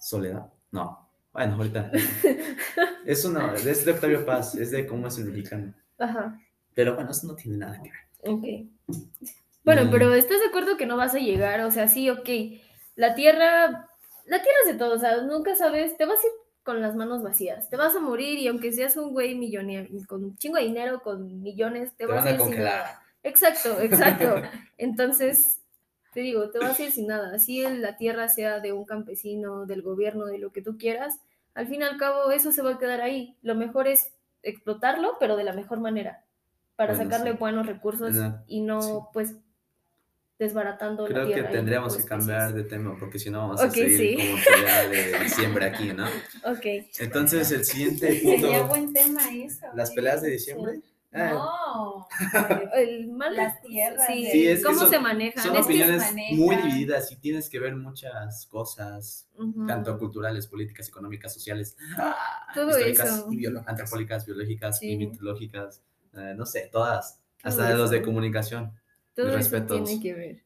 soledad. 0.00 0.50
No, 0.70 1.08
bueno, 1.32 1.54
ahorita. 1.56 1.90
Es 3.04 3.24
una, 3.24 3.54
es 3.54 3.86
de 3.86 3.92
Octavio 3.92 4.26
Paz, 4.26 4.54
es 4.54 4.70
de 4.70 4.86
cómo 4.86 5.06
es 5.08 5.16
el 5.16 5.24
mexicano. 5.26 5.72
Ajá. 5.98 6.38
Pero 6.74 6.94
bueno, 6.94 7.10
eso 7.10 7.26
no 7.26 7.34
tiene 7.34 7.56
nada 7.56 7.80
que 7.82 7.90
ver. 7.90 8.30
Ok. 8.34 8.96
Bueno, 9.64 9.84
Mm. 9.86 9.90
pero 9.90 10.12
¿estás 10.12 10.40
de 10.40 10.46
acuerdo 10.48 10.76
que 10.76 10.84
no 10.84 10.98
vas 10.98 11.14
a 11.14 11.18
llegar? 11.18 11.60
O 11.62 11.70
sea, 11.70 11.88
sí, 11.88 12.10
ok. 12.10 12.28
La 12.96 13.14
tierra, 13.14 13.86
la 14.26 14.42
tierra 14.42 14.58
es 14.66 14.72
de 14.72 14.78
todo, 14.78 14.96
o 14.96 14.98
sea, 14.98 15.22
nunca 15.22 15.56
sabes, 15.56 15.96
te 15.96 16.04
vas 16.04 16.18
a 16.22 16.26
ir 16.26 16.32
con 16.68 16.82
las 16.82 16.94
manos 16.94 17.22
vacías, 17.22 17.70
te 17.70 17.76
vas 17.78 17.96
a 17.96 18.00
morir 18.00 18.38
y 18.38 18.46
aunque 18.48 18.72
seas 18.72 18.96
un 18.98 19.12
güey 19.12 19.34
millonario, 19.34 19.88
con 20.06 20.22
un 20.24 20.36
chingo 20.36 20.58
de 20.58 20.64
dinero, 20.64 21.00
con 21.02 21.42
millones, 21.42 21.96
te, 21.96 22.06
Te 22.06 22.06
vas 22.06 22.26
a 22.26 22.32
ir 22.32 22.40
sin 22.42 22.58
congelar. 22.58 22.64
nada. 22.64 23.02
Exacto, 23.22 23.80
exacto. 23.80 24.42
Entonces, 24.76 25.62
te 26.12 26.20
digo, 26.20 26.50
te 26.50 26.58
vas 26.58 26.78
a 26.78 26.82
ir 26.84 26.92
sin 26.92 27.06
nada. 27.06 27.34
Así 27.34 27.62
la 27.62 27.96
tierra 27.96 28.28
sea 28.28 28.60
de 28.60 28.72
un 28.74 28.84
campesino, 28.84 29.64
del 29.66 29.82
gobierno, 29.82 30.26
de 30.26 30.38
lo 30.38 30.52
que 30.52 30.62
tú 30.62 30.76
quieras, 30.78 31.18
al 31.54 31.68
fin 31.68 31.80
y 31.80 31.84
al 31.84 31.96
cabo 31.96 32.30
eso 32.30 32.52
se 32.52 32.62
va 32.62 32.72
a 32.72 32.78
quedar 32.78 33.00
ahí. 33.00 33.36
Lo 33.42 33.54
mejor 33.54 33.88
es 33.88 34.12
explotarlo, 34.42 35.16
pero 35.18 35.36
de 35.36 35.44
la 35.44 35.54
mejor 35.54 35.80
manera, 35.80 36.24
para 36.76 36.94
Bueno, 36.94 37.04
sacarle 37.04 37.32
sí. 37.32 37.38
buenos 37.38 37.66
recursos 37.66 38.14
No, 38.14 38.42
y 38.46 38.60
no, 38.60 38.80
sí. 38.82 38.92
pues, 39.12 39.36
desbaratando 40.38 41.02
la 41.06 41.08
Creo 41.08 41.26
que 41.26 41.32
tierra. 41.34 41.50
y 41.50 41.52
tendríamos 41.52 41.94
por 41.94 42.02
que 42.02 42.08
cambiar 42.08 42.52
de 42.54 42.64
tema 42.64 42.96
porque 42.98 43.18
si 43.18 43.30
no 43.30 43.38
vamos 43.40 43.60
Ok, 43.60 43.66
a 43.66 43.70
seguir 43.70 43.98
sí. 43.98 44.16
como 44.28 44.42
pelea 44.44 44.88
de 44.88 45.18
diciembre 45.24 45.66
aquí, 45.66 45.92
¿no? 45.92 46.06
Ok. 46.44 46.66
Entonces, 47.00 47.50
el 47.50 47.64
siguiente 47.64 48.06
Sería 48.20 48.40
punto, 48.60 48.68
buen 48.68 48.92
tema 48.92 49.20
eso. 49.34 49.66
las 49.74 49.90
peleas 49.90 50.22
de 50.22 50.30
diciembre. 50.30 50.80
Ah, 51.12 51.30
No. 51.30 52.06
El 52.74 53.08
mal 53.08 53.34
Las 53.34 53.60
tierras 53.62 54.06
Sí, 54.08 54.28
Sí, 54.30 54.46
es 54.46 54.58
que 54.58 54.64
¿Cómo 54.66 54.78
son- 54.80 54.90
se 54.90 54.98
manejan? 55.00 55.42
Son 55.42 55.56
Es 55.56 55.66
que- 55.66 55.72
opiniones 55.72 56.02
manejan. 56.02 56.36
muy 56.36 56.56
divididas 56.56 57.10
y 57.10 57.16
tienes 57.16 57.48
que 57.48 57.58
ver 57.58 57.74
muchas 57.76 58.46
cosas, 58.46 59.26
Ujú. 59.38 59.66
tanto 59.66 59.98
culturales, 59.98 60.46
políticas, 60.46 60.86
económicas, 60.88 61.32
sociales, 61.34 61.76
Todo 62.54 62.68
históricas, 62.70 63.08
eso. 63.08 63.28
biolo- 63.28 63.64
antropológicas, 63.66 64.26
biológicas, 64.26 64.78
Sí. 64.78 64.90
y 64.90 64.96
mitológicas, 64.98 65.82
eh, 66.14 66.34
no 66.36 66.44
sé, 66.46 66.68
todas, 66.70 67.18
hasta 67.42 67.68
de 67.70 67.74
los 67.76 67.90
de 67.90 68.02
comunicación. 68.02 68.72
Todo 69.24 69.36
mis 69.36 69.46
eso 69.46 69.56
respetos. 69.56 69.84
tiene 69.88 70.02
que 70.02 70.14
ver. 70.14 70.42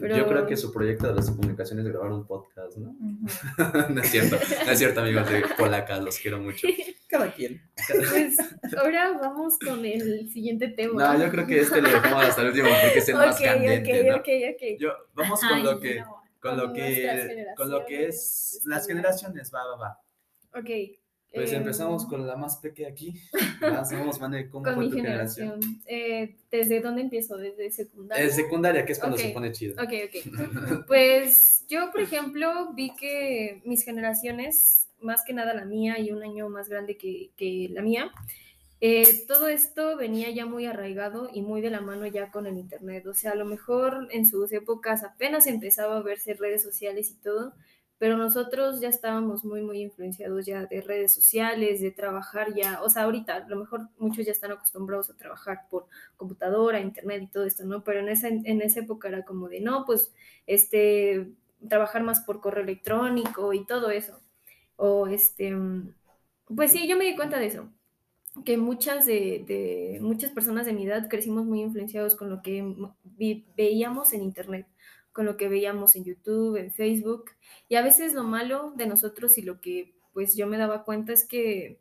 Pero- 0.00 0.16
Yo 0.16 0.26
creo 0.26 0.46
que 0.46 0.56
su 0.56 0.72
proyecto 0.72 1.08
de 1.08 1.14
las 1.14 1.30
comunicaciones 1.30 1.84
es 1.84 1.92
grabar 1.92 2.10
un 2.12 2.26
podcast, 2.26 2.78
¿no? 2.78 2.88
Ujú. 2.90 3.26
no 3.94 4.00
es 4.00 4.08
cierto, 4.10 4.36
no 4.64 4.72
es 4.72 4.78
cierto, 4.78 5.00
amigos 5.00 5.28
de 5.28 5.42
Polacas, 5.58 6.02
los 6.02 6.18
quiero 6.18 6.38
mucho. 6.40 6.66
Cada 7.06 7.30
quien. 7.34 7.60
Pues 7.86 8.36
ahora 8.78 9.12
vamos 9.20 9.58
con 9.58 9.84
el 9.84 10.30
siguiente 10.30 10.68
tema. 10.68 11.14
No, 11.14 11.22
yo 11.22 11.30
creo 11.30 11.46
que 11.46 11.60
este 11.60 11.82
lo 11.82 11.90
dejamos 11.90 12.24
hasta 12.24 12.40
el 12.40 12.48
último 12.48 12.68
porque 12.82 12.98
es 12.98 13.08
el 13.10 13.14
más 13.16 13.36
Ok, 13.36 13.44
candente, 13.44 14.00
ok, 14.00 14.06
¿no? 14.08 14.16
ok, 14.16 14.28
ok. 14.54 14.62
Yo, 14.80 14.92
vamos 15.12 15.40
con 15.40 15.48
Ay, 15.52 15.62
lo 15.62 15.78
que, 15.78 16.00
no. 16.00 16.22
con 16.40 16.56
lo 16.56 16.62
con 16.64 16.72
nuestras 16.78 17.26
que, 17.26 17.46
con 17.56 17.70
lo 17.70 17.84
que 17.84 18.06
es 18.06 18.62
las 18.64 18.86
generaciones, 18.86 19.52
va, 19.54 19.64
va, 19.66 19.76
va. 19.76 20.00
Ok. 20.58 20.70
Pues 21.34 21.52
em, 21.52 21.58
empezamos 21.58 22.06
con 22.06 22.26
la 22.26 22.36
más 22.36 22.56
pequeña 22.58 22.88
aquí. 22.90 23.14
Vamos, 23.60 24.20
Mane, 24.20 24.48
¿cómo 24.48 24.64
con 24.64 24.74
fue 24.74 24.84
mi 24.84 24.90
tu 24.90 24.96
generación. 24.96 25.60
Eh, 25.86 26.36
¿Desde 26.50 26.80
dónde 26.80 27.02
empiezo? 27.02 27.36
¿Desde 27.36 27.70
secundaria? 27.70 28.24
En 28.24 28.30
secundaria, 28.30 28.84
que 28.84 28.92
es 28.92 28.98
cuando 28.98 29.16
Ok. 29.16 29.22
se 29.22 29.30
pone 29.30 29.52
chido. 29.52 29.74
Ok, 29.82 29.92
ok. 30.06 30.84
Pues 30.86 31.64
yo, 31.68 31.90
por 31.90 32.00
ejemplo, 32.00 32.72
vi 32.74 32.94
que 32.94 33.60
mis 33.64 33.84
generaciones, 33.84 34.88
más 35.00 35.24
que 35.24 35.32
nada 35.32 35.54
la 35.54 35.64
mía 35.64 35.98
y 35.98 36.12
un 36.12 36.22
año 36.22 36.48
más 36.48 36.68
grande 36.68 36.96
que, 36.96 37.30
que 37.36 37.68
la 37.70 37.82
mía, 37.82 38.10
eh, 38.80 39.24
todo 39.26 39.48
esto 39.48 39.96
venía 39.96 40.30
ya 40.30 40.44
muy 40.46 40.66
arraigado 40.66 41.30
y 41.32 41.40
muy 41.40 41.62
de 41.62 41.70
la 41.70 41.80
mano 41.80 42.06
ya 42.06 42.30
con 42.30 42.46
el 42.46 42.58
Internet. 42.58 43.06
O 43.06 43.14
sea, 43.14 43.32
a 43.32 43.34
lo 43.34 43.46
mejor 43.46 44.08
en 44.10 44.26
sus 44.26 44.52
épocas 44.52 45.02
apenas 45.04 45.46
empezaba 45.46 45.96
a 45.96 46.02
verse 46.02 46.34
redes 46.34 46.62
sociales 46.62 47.10
y 47.10 47.14
todo, 47.14 47.54
pero 47.98 48.16
nosotros 48.16 48.80
ya 48.80 48.88
estábamos 48.88 49.44
muy, 49.44 49.62
muy 49.62 49.80
influenciados 49.82 50.46
ya 50.46 50.66
de 50.66 50.80
redes 50.82 51.14
sociales, 51.14 51.80
de 51.80 51.90
trabajar 51.90 52.54
ya, 52.54 52.82
o 52.82 52.90
sea, 52.90 53.04
ahorita 53.04 53.36
a 53.36 53.48
lo 53.48 53.56
mejor 53.56 53.88
muchos 53.98 54.26
ya 54.26 54.32
están 54.32 54.52
acostumbrados 54.52 55.10
a 55.10 55.16
trabajar 55.16 55.62
por 55.70 55.86
computadora, 56.16 56.80
internet 56.80 57.22
y 57.22 57.26
todo 57.28 57.44
esto, 57.44 57.64
¿no? 57.64 57.84
Pero 57.84 58.00
en 58.00 58.08
esa, 58.08 58.28
en 58.28 58.60
esa 58.62 58.80
época 58.80 59.08
era 59.08 59.24
como 59.24 59.48
de, 59.48 59.60
no, 59.60 59.84
pues, 59.84 60.12
este, 60.46 61.32
trabajar 61.68 62.02
más 62.02 62.20
por 62.20 62.40
correo 62.40 62.64
electrónico 62.64 63.52
y 63.52 63.64
todo 63.66 63.90
eso. 63.90 64.20
O 64.76 65.06
este, 65.06 65.54
pues 66.54 66.72
sí, 66.72 66.86
yo 66.88 66.96
me 66.96 67.04
di 67.06 67.16
cuenta 67.16 67.38
de 67.38 67.46
eso, 67.46 67.70
que 68.44 68.56
muchas 68.58 69.06
de, 69.06 69.44
de- 69.46 69.98
muchas 70.02 70.32
personas 70.32 70.66
de 70.66 70.72
mi 70.74 70.86
edad 70.86 71.08
crecimos 71.08 71.46
muy 71.46 71.62
influenciados 71.62 72.16
con 72.16 72.30
lo 72.30 72.42
que 72.42 72.64
vi- 73.04 73.46
veíamos 73.56 74.12
en 74.12 74.22
internet, 74.22 74.66
con 75.14 75.24
lo 75.24 75.38
que 75.38 75.48
veíamos 75.48 75.96
en 75.96 76.04
YouTube, 76.04 76.56
en 76.56 76.70
Facebook, 76.70 77.30
y 77.68 77.76
a 77.76 77.82
veces 77.82 78.12
lo 78.12 78.24
malo 78.24 78.74
de 78.76 78.86
nosotros 78.86 79.38
y 79.38 79.42
lo 79.42 79.60
que 79.62 79.94
pues 80.12 80.36
yo 80.36 80.46
me 80.46 80.58
daba 80.58 80.84
cuenta 80.84 81.12
es 81.12 81.24
que 81.24 81.80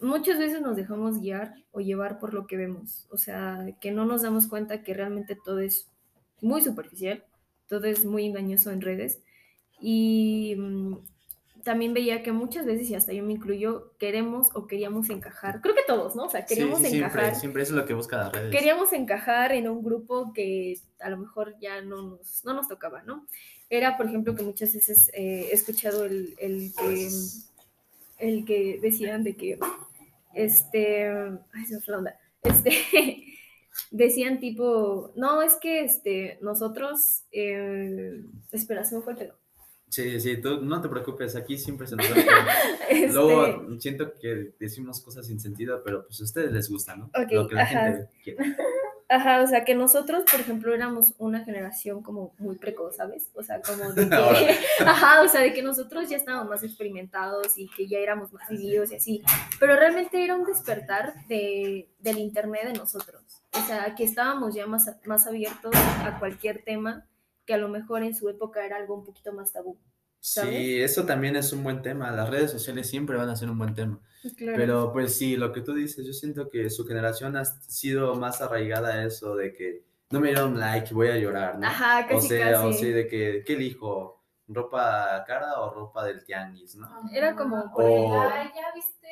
muchas 0.00 0.38
veces 0.38 0.60
nos 0.60 0.74
dejamos 0.74 1.20
guiar 1.20 1.54
o 1.70 1.80
llevar 1.80 2.18
por 2.18 2.34
lo 2.34 2.46
que 2.46 2.56
vemos, 2.56 3.06
o 3.10 3.18
sea, 3.18 3.64
que 3.80 3.92
no 3.92 4.04
nos 4.06 4.22
damos 4.22 4.48
cuenta 4.48 4.82
que 4.82 4.94
realmente 4.94 5.36
todo 5.36 5.60
es 5.60 5.88
muy 6.40 6.62
superficial, 6.62 7.24
todo 7.68 7.84
es 7.84 8.04
muy 8.04 8.26
engañoso 8.26 8.70
en 8.70 8.80
redes. 8.80 9.20
Y 9.80 10.56
mm, 10.56 10.96
también 11.64 11.94
veía 11.94 12.22
que 12.22 12.30
muchas 12.30 12.66
veces, 12.66 12.88
y 12.90 12.94
hasta 12.94 13.12
yo 13.12 13.24
me 13.24 13.32
incluyo, 13.32 13.92
queremos 13.98 14.50
o 14.54 14.66
queríamos 14.66 15.08
encajar, 15.08 15.60
creo 15.62 15.74
que 15.74 15.82
todos, 15.86 16.14
¿no? 16.14 16.24
O 16.24 16.28
sea, 16.28 16.44
queríamos 16.44 16.80
sí, 16.80 16.98
encajar 16.98 17.22
siempre, 17.22 17.40
siempre 17.40 17.62
eso 17.62 17.72
es 17.72 17.80
lo 17.80 17.86
que 17.86 17.94
busca 17.94 18.18
las 18.18 18.32
redes. 18.32 18.52
queríamos 18.52 18.92
encajar 18.92 19.52
en 19.52 19.68
un 19.68 19.82
grupo 19.82 20.32
que 20.34 20.78
a 21.00 21.08
lo 21.08 21.16
mejor 21.16 21.56
ya 21.60 21.80
no 21.80 22.02
nos, 22.02 22.44
no 22.44 22.52
nos 22.52 22.68
tocaba, 22.68 23.02
¿no? 23.02 23.26
Era, 23.70 23.96
por 23.96 24.06
ejemplo, 24.06 24.34
que 24.34 24.42
muchas 24.42 24.74
veces 24.74 25.10
eh, 25.14 25.48
he 25.50 25.54
escuchado 25.54 26.04
el, 26.04 26.34
el 26.38 26.72
que, 26.76 27.08
el 28.18 28.44
que 28.44 28.78
decían 28.80 29.24
de 29.24 29.34
que, 29.34 29.58
este, 30.34 31.08
ay, 31.08 31.64
se 31.66 31.74
me 31.76 31.80
fue 31.80 31.92
la 31.92 31.98
onda, 31.98 32.20
este, 32.42 32.70
decían 33.90 34.38
tipo, 34.38 35.12
no, 35.16 35.40
es 35.40 35.56
que 35.56 35.80
este, 35.80 36.38
nosotros, 36.42 37.22
eh, 37.32 38.22
espera, 38.52 38.84
se 38.84 38.96
me 38.96 39.02
fue 39.02 39.14
el. 39.14 39.32
Sí, 39.94 40.18
sí, 40.18 40.38
tú 40.38 40.60
no 40.60 40.80
te 40.80 40.88
preocupes, 40.88 41.36
aquí 41.36 41.56
siempre 41.56 41.86
se 41.86 41.94
nos 41.94 42.06
pedo. 42.08 42.24
Este, 42.90 43.12
Luego 43.12 43.78
siento 43.78 44.12
que 44.14 44.52
decimos 44.58 45.00
cosas 45.00 45.28
sin 45.28 45.38
sentido, 45.38 45.82
pero 45.84 46.04
pues 46.04 46.20
a 46.20 46.24
ustedes 46.24 46.50
les 46.50 46.68
gusta, 46.68 46.96
¿no? 46.96 47.12
Lo 47.30 47.46
que 47.46 47.54
la 47.54 47.62
ajá. 47.62 47.92
gente 47.92 48.08
quiere. 48.24 48.56
Ajá, 49.08 49.42
o 49.42 49.46
sea, 49.46 49.64
que 49.64 49.74
nosotros, 49.76 50.24
por 50.28 50.40
ejemplo, 50.40 50.74
éramos 50.74 51.14
una 51.18 51.44
generación 51.44 52.02
como 52.02 52.34
muy 52.38 52.56
precoz, 52.56 52.96
¿sabes? 52.96 53.30
O 53.34 53.42
sea, 53.44 53.60
como 53.60 53.92
de 53.92 54.08
que, 54.08 54.84
ajá, 54.84 55.22
o 55.22 55.28
sea, 55.28 55.42
de 55.42 55.52
que 55.52 55.62
nosotros 55.62 56.08
ya 56.08 56.16
estábamos 56.16 56.48
más 56.48 56.64
experimentados 56.64 57.56
y 57.56 57.68
que 57.68 57.86
ya 57.86 57.98
éramos 57.98 58.32
más 58.32 58.48
vividos 58.48 58.90
y 58.90 58.96
así, 58.96 59.22
pero 59.60 59.76
realmente 59.76 60.24
era 60.24 60.34
un 60.34 60.44
despertar 60.44 61.14
de, 61.28 61.86
del 62.00 62.18
internet 62.18 62.64
de 62.64 62.72
nosotros, 62.72 63.22
o 63.52 63.60
sea, 63.66 63.94
que 63.94 64.04
estábamos 64.04 64.54
ya 64.54 64.66
más, 64.66 64.90
más 65.04 65.26
abiertos 65.26 65.76
a 65.76 66.18
cualquier 66.18 66.64
tema 66.64 67.06
que 67.46 67.54
a 67.54 67.58
lo 67.58 67.68
mejor 67.68 68.02
en 68.02 68.14
su 68.14 68.28
época 68.28 68.64
era 68.64 68.76
algo 68.76 68.94
un 68.94 69.04
poquito 69.04 69.32
más 69.32 69.52
tabú. 69.52 69.78
¿sabes? 70.20 70.56
Sí, 70.56 70.80
eso 70.80 71.04
también 71.04 71.36
es 71.36 71.52
un 71.52 71.62
buen 71.62 71.82
tema. 71.82 72.10
Las 72.10 72.30
redes 72.30 72.50
sociales 72.50 72.88
siempre 72.88 73.16
van 73.18 73.28
a 73.28 73.36
ser 73.36 73.50
un 73.50 73.58
buen 73.58 73.74
tema. 73.74 74.00
Claro. 74.38 74.56
Pero 74.56 74.92
pues 74.92 75.14
sí, 75.16 75.36
lo 75.36 75.52
que 75.52 75.60
tú 75.60 75.74
dices, 75.74 76.06
yo 76.06 76.14
siento 76.14 76.48
que 76.48 76.70
su 76.70 76.86
generación 76.86 77.36
ha 77.36 77.44
sido 77.44 78.14
más 78.14 78.40
arraigada 78.40 78.94
a 78.94 79.04
eso 79.04 79.36
de 79.36 79.52
que 79.52 79.84
no 80.10 80.20
me 80.20 80.28
dieron 80.28 80.58
like, 80.58 80.94
voy 80.94 81.08
a 81.08 81.18
llorar, 81.18 81.58
¿no? 81.58 81.66
Ajá, 81.66 82.06
o 82.06 82.14
casi, 82.14 82.28
sea, 82.28 82.64
o 82.64 82.72
sí, 82.72 82.90
de 82.90 83.06
que, 83.06 83.42
¿qué 83.46 83.52
elijo? 83.52 84.12
ropa 84.46 85.24
cara 85.26 85.58
o 85.60 85.72
ropa 85.72 86.04
del 86.04 86.22
tianguis, 86.22 86.76
¿no? 86.76 86.86
Era 87.14 87.34
como 87.34 87.72
por 87.72 87.82
O- 87.84 88.20
Ay, 88.30 88.50
ya 88.54 88.74
viste. 88.74 89.08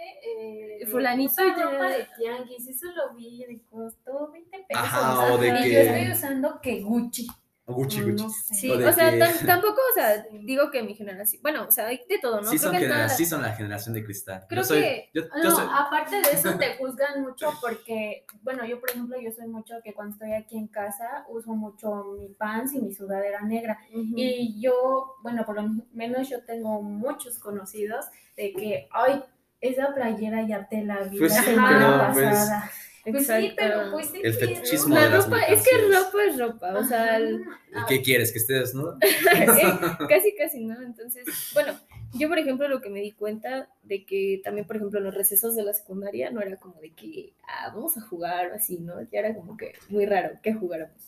Eh, 0.82 0.86
Fulanito 0.86 1.42
ya- 1.42 1.70
ropa 1.70 1.88
de 1.88 2.06
tianguis, 2.18 2.68
eso 2.68 2.86
lo 2.94 3.14
vi, 3.14 3.38
le 3.48 3.62
costó 3.64 4.30
20 4.30 4.50
pesos. 4.68 4.84
Ajá, 4.84 5.32
o 5.32 5.38
de 5.38 5.48
y 5.48 5.62
que- 5.62 5.72
yo 5.72 5.78
estoy 5.80 6.12
usando 6.12 6.60
que 6.60 6.82
Gucci. 6.82 7.26
Gucci, 7.66 8.00
o 8.00 8.04
Gucci. 8.06 8.22
no 8.24 8.28
sé. 8.30 8.54
Sí, 8.54 8.70
O 8.70 8.92
sea, 8.92 9.10
que- 9.10 9.18
tampoco, 9.46 9.80
o 9.90 9.94
sea, 9.94 10.24
digo 10.42 10.70
que 10.70 10.82
mi 10.82 10.94
generación, 10.94 11.40
bueno, 11.42 11.66
o 11.68 11.70
sea, 11.70 11.86
hay 11.86 12.00
de 12.08 12.18
todo, 12.18 12.40
¿no? 12.40 12.50
sí, 12.50 12.58
Creo 12.58 12.70
son 12.72 12.80
que 12.80 12.88
todas 12.88 13.16
sí 13.16 13.24
son 13.26 13.42
la 13.42 13.52
generación 13.54 13.94
de 13.94 14.04
cristal. 14.04 14.44
Creo 14.48 14.62
yo 14.62 14.66
soy, 14.68 14.80
que- 14.80 15.10
yo, 15.14 15.22
yo 15.22 15.44
No, 15.44 15.50
soy- 15.56 15.66
aparte 15.72 16.16
de 16.16 16.30
eso 16.32 16.58
te 16.58 16.74
juzgan 16.78 17.22
mucho 17.22 17.50
porque, 17.60 18.26
bueno, 18.42 18.64
yo 18.66 18.80
por 18.80 18.90
ejemplo, 18.90 19.16
yo 19.20 19.30
soy 19.30 19.46
mucho 19.46 19.74
que 19.84 19.94
cuando 19.94 20.14
estoy 20.14 20.32
aquí 20.32 20.58
en 20.58 20.66
casa 20.68 21.24
uso 21.28 21.52
mucho 21.52 22.04
mi 22.18 22.28
pants 22.30 22.72
y 22.74 22.80
mi 22.80 22.92
sudadera 22.92 23.40
negra. 23.42 23.78
Y 23.92 24.60
yo, 24.60 25.14
bueno, 25.22 25.44
por 25.46 25.54
lo 25.54 25.68
menos 25.92 26.28
yo 26.28 26.44
tengo 26.44 26.82
muchos 26.82 27.38
conocidos 27.38 28.06
de 28.36 28.52
que, 28.52 28.88
ay, 28.90 29.22
esa 29.60 29.94
playera 29.94 30.42
ya 30.48 30.66
te 30.68 30.82
la 30.84 31.02
vi 31.04 31.18
Pues 31.20 31.32
la 31.32 31.42
sí, 31.42 31.50
semana 31.50 31.78
pero, 31.78 32.12
pues, 32.12 32.26
pasada. 32.26 32.62
Pues 32.64 32.91
sí, 33.04 33.10
Exacto. 33.10 33.54
pero 33.56 33.90
pues 33.92 34.06
sí. 34.08 34.20
El 34.22 34.34
fetichismo 34.34 34.94
La 34.94 35.04
de 35.04 35.10
las 35.10 35.24
ropa, 35.24 35.42
es 35.42 35.62
que 35.68 35.76
ropa 35.78 36.24
es 36.28 36.38
ropa, 36.38 36.78
o 36.78 36.84
sea, 36.84 37.16
el- 37.16 37.42
Ajá. 37.74 37.86
¿Qué 37.88 38.02
quieres? 38.02 38.32
¿Que 38.32 38.38
esté 38.38 38.54
desnudo? 38.54 38.98
eh, 39.02 39.46
casi, 40.08 40.34
casi, 40.36 40.64
¿no? 40.64 40.80
Entonces, 40.82 41.24
bueno, 41.54 41.72
yo 42.14 42.28
por 42.28 42.38
ejemplo 42.38 42.68
lo 42.68 42.80
que 42.80 42.90
me 42.90 43.00
di 43.00 43.12
cuenta 43.12 43.68
de 43.82 44.04
que 44.04 44.40
también, 44.44 44.66
por 44.66 44.76
ejemplo, 44.76 44.98
en 44.98 45.04
los 45.06 45.14
recesos 45.14 45.56
de 45.56 45.64
la 45.64 45.72
secundaria 45.74 46.30
no 46.30 46.40
era 46.40 46.56
como 46.56 46.80
de 46.80 46.90
que, 46.92 47.32
ah, 47.48 47.72
vamos 47.74 47.96
a 47.96 48.02
jugar 48.02 48.52
o 48.52 48.54
así, 48.54 48.78
¿no? 48.78 49.00
Ya 49.10 49.20
era 49.20 49.34
como 49.34 49.56
que 49.56 49.72
muy 49.88 50.06
raro 50.06 50.38
que 50.42 50.52
jugáramos. 50.54 51.02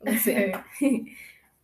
O 0.00 0.04
sea, 0.24 0.66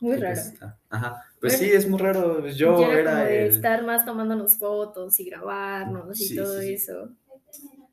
muy 0.00 0.14
Sí, 0.16 0.20
raro. 0.22 0.40
pues, 0.58 0.72
Ajá. 0.90 1.24
Pues 1.40 1.58
sí, 1.58 1.70
es 1.70 1.88
muy 1.88 1.98
raro. 2.00 2.38
pues 2.40 2.56
Yo 2.56 2.80
Ya 2.80 2.86
era, 2.88 3.00
era 3.00 3.10
como 3.12 3.24
de 3.24 3.42
el- 3.42 3.48
estar 3.54 3.82
más 3.84 4.04
tomándonos 4.04 4.56
fotos 4.58 5.18
y 5.20 5.24
grabarnos 5.24 6.20
y 6.20 6.28
Sí, 6.28 6.36
todo 6.36 6.60
sí, 6.60 6.66
sí. 6.68 6.72
eso. 6.74 7.10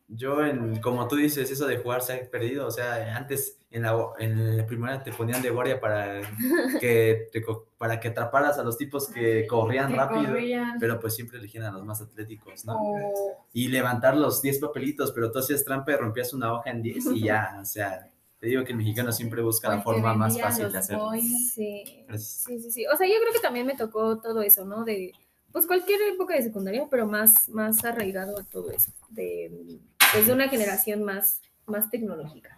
Yo, 0.07 0.45
en, 0.45 0.79
como 0.81 1.07
tú 1.07 1.15
dices, 1.15 1.49
eso 1.49 1.65
de 1.65 1.77
jugar 1.77 2.01
se 2.03 2.13
ha 2.13 2.29
perdido. 2.29 2.67
O 2.67 2.71
sea, 2.71 3.15
antes 3.17 3.57
en 3.71 3.81
la, 3.81 3.97
en 4.19 4.57
la 4.57 4.65
primaria 4.67 5.03
te 5.03 5.11
ponían 5.11 5.41
de 5.41 5.49
guardia 5.49 5.79
para 5.79 6.21
que, 6.79 7.27
te 7.31 7.43
para 7.77 7.99
que 7.99 8.09
atraparas 8.09 8.57
a 8.59 8.63
los 8.63 8.77
tipos 8.77 9.07
que 9.07 9.47
corrían 9.47 9.89
Que 9.91 9.95
rápido. 9.97 10.27
corrían. 10.27 10.77
Pero 10.79 10.99
pues 10.99 11.15
siempre 11.15 11.39
elegían 11.39 11.63
a 11.65 11.71
los 11.71 11.83
más 11.83 12.01
atléticos, 12.01 12.65
¿no? 12.65 12.75
O- 12.77 13.45
Y 13.51 13.67
levantar 13.69 14.15
los 14.15 14.41
10 14.41 14.59
papelitos, 14.59 15.11
pero 15.11 15.31
tú 15.31 15.39
hacías 15.39 15.63
trampa 15.65 15.91
y 15.93 15.95
rompías 15.95 16.33
una 16.33 16.53
hoja 16.53 16.69
en 16.69 16.81
10 16.83 17.05
y 17.07 17.21
ya, 17.23 17.57
o 17.61 17.65
sea, 17.65 18.11
te 18.39 18.47
digo 18.47 18.63
que 18.63 18.73
el 18.73 18.77
mexicano 18.77 19.11
siempre 19.11 19.41
busca 19.41 19.69
la 19.69 19.81
forma 19.81 20.13
más 20.13 20.39
fácil 20.39 20.71
de 20.71 20.77
hacerlo. 20.77 21.09
Sí, 21.13 22.05
sí, 22.17 22.59
sí, 22.59 22.71
sí. 22.71 22.85
O 22.93 22.95
sea, 22.95 23.07
yo 23.07 23.15
creo 23.21 23.33
que 23.33 23.39
también 23.39 23.65
me 23.65 23.75
tocó 23.75 24.19
todo 24.19 24.41
eso, 24.43 24.65
¿no? 24.65 24.83
De, 24.83 25.13
pues 25.51 25.65
cualquier 25.65 25.99
época 26.13 26.35
de 26.35 26.43
secundaria, 26.43 26.85
pero 26.91 27.07
más, 27.07 27.47
más 27.49 27.83
arraigado 27.85 28.37
a 28.37 28.43
todo 28.43 28.69
eso. 28.71 28.91
De, 29.09 29.79
pues 30.13 30.27
de 30.27 30.33
una 30.33 30.47
generación 30.49 31.03
más, 31.03 31.41
más 31.65 31.89
tecnológica, 31.89 32.57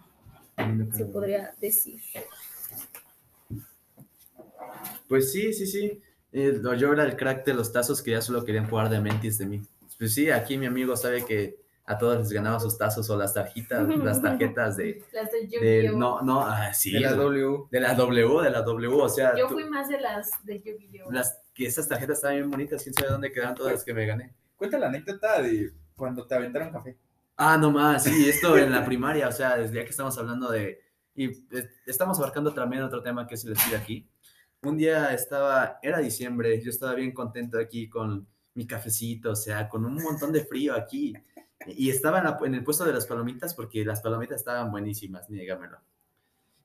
se 0.94 1.04
podría 1.06 1.54
decir. 1.60 2.00
Pues 5.08 5.32
sí, 5.32 5.52
sí, 5.52 5.66
sí. 5.66 6.00
Eh, 6.32 6.60
yo 6.76 6.92
era 6.92 7.04
el 7.04 7.16
crack 7.16 7.44
de 7.46 7.54
los 7.54 7.72
tazos 7.72 8.02
que 8.02 8.10
ya 8.12 8.20
solo 8.20 8.44
querían 8.44 8.68
jugar 8.68 8.90
de 8.90 9.00
mentis 9.00 9.38
de 9.38 9.46
mí. 9.46 9.62
Pues 9.98 10.14
sí, 10.14 10.30
aquí 10.30 10.58
mi 10.58 10.66
amigo 10.66 10.96
sabe 10.96 11.24
que 11.24 11.58
a 11.86 11.96
todos 11.96 12.18
les 12.18 12.30
ganaba 12.30 12.60
sus 12.60 12.76
tazos 12.76 13.08
o 13.08 13.16
las 13.16 13.32
tarjetas, 13.32 13.88
las 13.88 14.20
tarjetas 14.20 14.76
de, 14.76 15.02
Las 15.12 15.32
de 15.32 15.46
de 15.46 15.84
Yu-Gi-Oh. 15.86 15.96
no, 15.96 16.20
no, 16.20 16.42
ah, 16.42 16.72
sí, 16.74 16.92
de 16.92 17.00
la 17.00 17.14
W. 17.14 17.64
de 17.70 17.80
la 17.80 17.94
W, 17.94 18.42
de 18.44 18.50
la 18.50 18.60
W, 18.62 18.94
o 18.94 19.08
sea, 19.08 19.34
Yo 19.36 19.48
tú- 19.48 19.54
fui 19.54 19.64
más 19.64 19.88
de 19.88 19.98
las 19.98 20.30
de 20.44 20.60
Yu-Gi-Oh. 20.60 21.10
las 21.10 21.40
que 21.54 21.66
esas 21.66 21.88
tarjetas 21.88 22.18
estaban 22.18 22.36
bien 22.36 22.50
bonitas, 22.50 22.82
quién 22.82 22.94
sabe 22.94 23.08
dónde 23.10 23.32
quedaron 23.32 23.54
todas 23.54 23.72
las 23.72 23.84
que 23.84 23.94
me 23.94 24.04
gané. 24.06 24.34
Cuenta 24.56 24.78
la 24.78 24.88
anécdota 24.88 25.40
de 25.40 25.72
cuando 25.96 26.26
te 26.26 26.34
aventaron 26.34 26.70
café. 26.70 26.96
Ah, 27.40 27.56
no 27.56 27.70
más, 27.70 28.04
sí, 28.04 28.28
esto 28.28 28.56
en 28.58 28.70
la 28.72 28.84
primaria, 28.84 29.28
o 29.28 29.32
sea, 29.32 29.56
desde 29.56 29.76
ya 29.76 29.84
que 29.84 29.90
estamos 29.90 30.18
hablando 30.18 30.50
de, 30.50 30.80
y 31.14 31.26
eh, 31.26 31.70
estamos 31.86 32.18
abarcando 32.18 32.52
también 32.52 32.82
otro 32.82 33.02
tema 33.02 33.26
que 33.26 33.36
se 33.36 33.48
les 33.48 33.62
pide 33.64 33.76
aquí. 33.76 34.08
Un 34.62 34.76
día 34.76 35.14
estaba, 35.14 35.78
era 35.82 35.98
diciembre, 36.00 36.60
yo 36.62 36.70
estaba 36.70 36.94
bien 36.94 37.12
contento 37.12 37.58
aquí 37.58 37.88
con 37.88 38.26
mi 38.54 38.66
cafecito, 38.66 39.30
o 39.32 39.36
sea, 39.36 39.68
con 39.68 39.84
un 39.84 39.94
montón 40.02 40.32
de 40.32 40.44
frío 40.44 40.74
aquí. 40.74 41.14
Y 41.66 41.90
estaba 41.90 42.18
en, 42.18 42.24
la- 42.24 42.38
en 42.44 42.54
el 42.54 42.64
puesto 42.64 42.84
de 42.84 42.92
las 42.92 43.06
palomitas 43.06 43.54
porque 43.54 43.84
las 43.84 44.00
palomitas 44.00 44.38
estaban 44.40 44.70
buenísimas, 44.70 45.30
niégamelo. 45.30 45.78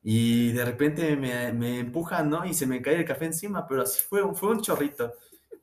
Y 0.03 0.51
de 0.51 0.65
repente 0.65 1.15
me, 1.15 1.53
me 1.53 1.79
empujan, 1.79 2.29
¿no? 2.29 2.45
Y 2.45 2.53
se 2.53 2.67
me 2.67 2.81
cae 2.81 2.95
el 2.97 3.05
café 3.05 3.25
encima, 3.25 3.67
pero 3.67 3.83
así 3.83 4.01
fue, 4.07 4.33
fue 4.35 4.49
un 4.51 4.61
chorrito. 4.61 5.13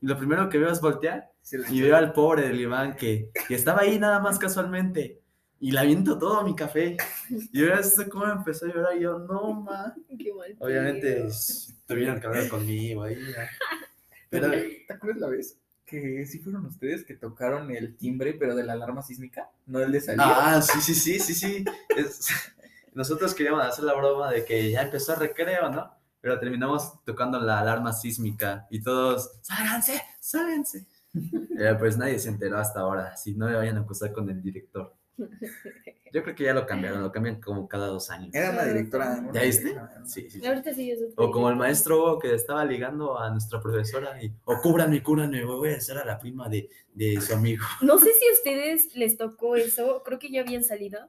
Y 0.01 0.07
lo 0.07 0.17
primero 0.17 0.49
que 0.49 0.57
veo 0.57 0.71
es 0.71 0.81
voltear 0.81 1.30
y 1.69 1.81
veo 1.81 1.95
al 1.97 2.13
pobre 2.13 2.47
del 2.47 2.59
Iván 2.61 2.95
que, 2.95 3.29
que 3.47 3.55
estaba 3.55 3.81
ahí 3.81 3.99
nada 3.99 4.19
más 4.19 4.37
casualmente. 4.39 5.19
Y 5.59 5.71
le 5.71 5.79
aviento 5.79 6.17
todo 6.17 6.43
mi 6.43 6.55
café. 6.55 6.97
Y 7.29 7.61
ahora 7.63 7.79
esto 7.81 8.03
cómo 8.09 8.25
empezó 8.27 8.65
a 8.65 8.69
llorar. 8.69 8.97
Y 8.97 9.01
yo, 9.01 9.19
no, 9.19 9.53
ma. 9.61 9.93
Qué 10.17 10.33
mal 10.33 10.55
Obviamente 10.59 11.13
pedo. 11.13 11.27
s- 11.27 11.73
tuvieron 11.85 12.19
que 12.19 12.27
hablar 12.27 12.47
conmigo 12.49 13.03
ahí. 13.03 13.17
Pero, 14.29 14.49
¿Te 14.49 14.93
acuerdas 14.93 15.21
la 15.21 15.27
vez 15.27 15.57
que 15.85 16.25
sí 16.25 16.39
fueron 16.39 16.65
ustedes 16.65 17.03
que 17.03 17.15
tocaron 17.15 17.69
el 17.69 17.97
timbre, 17.97 18.33
pero 18.33 18.55
de 18.55 18.63
la 18.63 18.73
alarma 18.73 19.01
sísmica? 19.01 19.49
No 19.65 19.79
el 19.81 19.91
de 19.91 19.99
salir. 19.99 20.21
ah, 20.23 20.61
sí, 20.61 20.79
sí, 20.81 20.95
sí, 20.95 21.19
sí, 21.19 21.35
sí. 21.35 21.65
Es- 21.97 22.27
nosotros 22.93 23.33
queríamos 23.35 23.63
hacer 23.65 23.83
la 23.83 23.93
broma 23.93 24.31
de 24.31 24.45
que 24.45 24.71
ya 24.71 24.81
empezó 24.83 25.13
el 25.13 25.19
recreo, 25.19 25.69
¿no? 25.69 25.93
Pero 26.21 26.39
terminamos 26.39 26.93
tocando 27.03 27.39
la 27.39 27.59
alarma 27.59 27.91
sísmica 27.93 28.67
y 28.69 28.81
todos, 28.81 29.31
¡sálganse! 29.41 30.01
¡sálganse! 30.19 30.85
Eh, 31.13 31.75
pues 31.77 31.97
nadie 31.97 32.17
se 32.19 32.29
enteró 32.29 32.57
hasta 32.57 32.79
ahora. 32.79 33.15
Si 33.17 33.35
no 33.35 33.47
me 33.47 33.55
vayan 33.55 33.77
a 33.77 33.81
acusar 33.81 34.11
con 34.11 34.29
el 34.29 34.41
director. 34.41 34.95
Yo 36.13 36.23
creo 36.23 36.35
que 36.35 36.43
ya 36.43 36.53
lo 36.53 36.65
cambiaron, 36.65 37.01
lo 37.01 37.11
cambian 37.11 37.39
como 37.39 37.69
cada 37.69 37.87
dos 37.87 38.09
años. 38.09 38.33
Era 38.33 38.51
una 38.51 38.65
directora. 38.65 39.29
¿Ya 39.31 39.43
viste? 39.43 39.79
Sí, 40.03 40.29
sí, 40.29 40.41
sí. 40.41 40.45
Ahorita 40.45 40.73
sí, 40.73 40.89
yo 40.89 40.97
soy 40.97 41.13
O 41.15 41.31
como 41.31 41.49
el 41.49 41.55
maestro 41.55 42.19
que 42.19 42.33
estaba 42.33 42.65
ligando 42.65 43.17
a 43.17 43.29
nuestra 43.29 43.61
profesora 43.61 44.21
y, 44.21 44.29
o 44.43 44.59
cúbranme, 44.59 45.01
cúbranme, 45.01 45.45
voy 45.45 45.69
a 45.69 45.77
hacer 45.77 45.97
a 45.97 46.03
la 46.03 46.19
prima 46.19 46.49
de, 46.49 46.69
de 46.93 47.21
su 47.21 47.33
amigo. 47.33 47.63
No 47.81 47.97
sé 47.97 48.11
si 48.13 48.27
a 48.27 48.33
ustedes 48.33 48.93
les 48.93 49.15
tocó 49.15 49.55
eso, 49.55 50.03
creo 50.03 50.19
que 50.19 50.29
ya 50.29 50.41
habían 50.41 50.65
salido, 50.65 50.99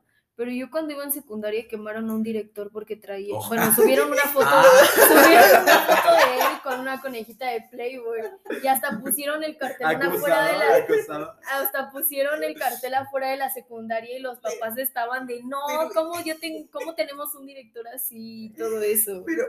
pero 0.42 0.50
yo 0.50 0.68
cuando 0.72 0.92
iba 0.92 1.04
en 1.04 1.12
secundaria 1.12 1.68
quemaron 1.68 2.10
a 2.10 2.14
un 2.14 2.24
director 2.24 2.68
porque 2.72 2.96
traía, 2.96 3.32
Oh. 3.36 3.46
bueno, 3.46 3.72
subieron 3.74 4.10
una 4.10 4.22
foto, 4.22 4.44
Ah. 4.50 4.64
subieron 4.96 5.62
una 5.62 5.78
foto 5.78 6.14
de 6.16 6.34
él 6.40 6.60
con 6.64 6.80
una 6.80 7.00
conejita 7.00 7.46
de 7.46 7.60
Playboy 7.70 8.20
y 8.60 8.66
hasta 8.66 8.98
pusieron 9.00 9.44
el 9.44 9.56
cartel 9.56 9.86
afuera 10.02 10.44
de 10.46 10.58
la, 10.58 10.76
acusado. 10.78 11.36
hasta 11.52 11.90
pusieron 11.92 12.42
el 12.42 12.54
cartel 12.58 12.94
afuera 12.94 13.30
de 13.30 13.36
la 13.36 13.50
secundaria 13.50 14.18
y 14.18 14.20
los 14.20 14.38
papás 14.40 14.76
estaban 14.78 15.28
de 15.28 15.42
no, 15.44 15.60
¿cómo 15.94 16.20
yo 16.24 16.36
ten- 16.40 16.66
cómo 16.72 16.94
tenemos 16.96 17.32
un 17.36 17.46
director 17.46 17.86
así 17.88 18.46
y 18.46 18.50
todo 18.50 18.82
eso? 18.82 19.22
Pero, 19.24 19.44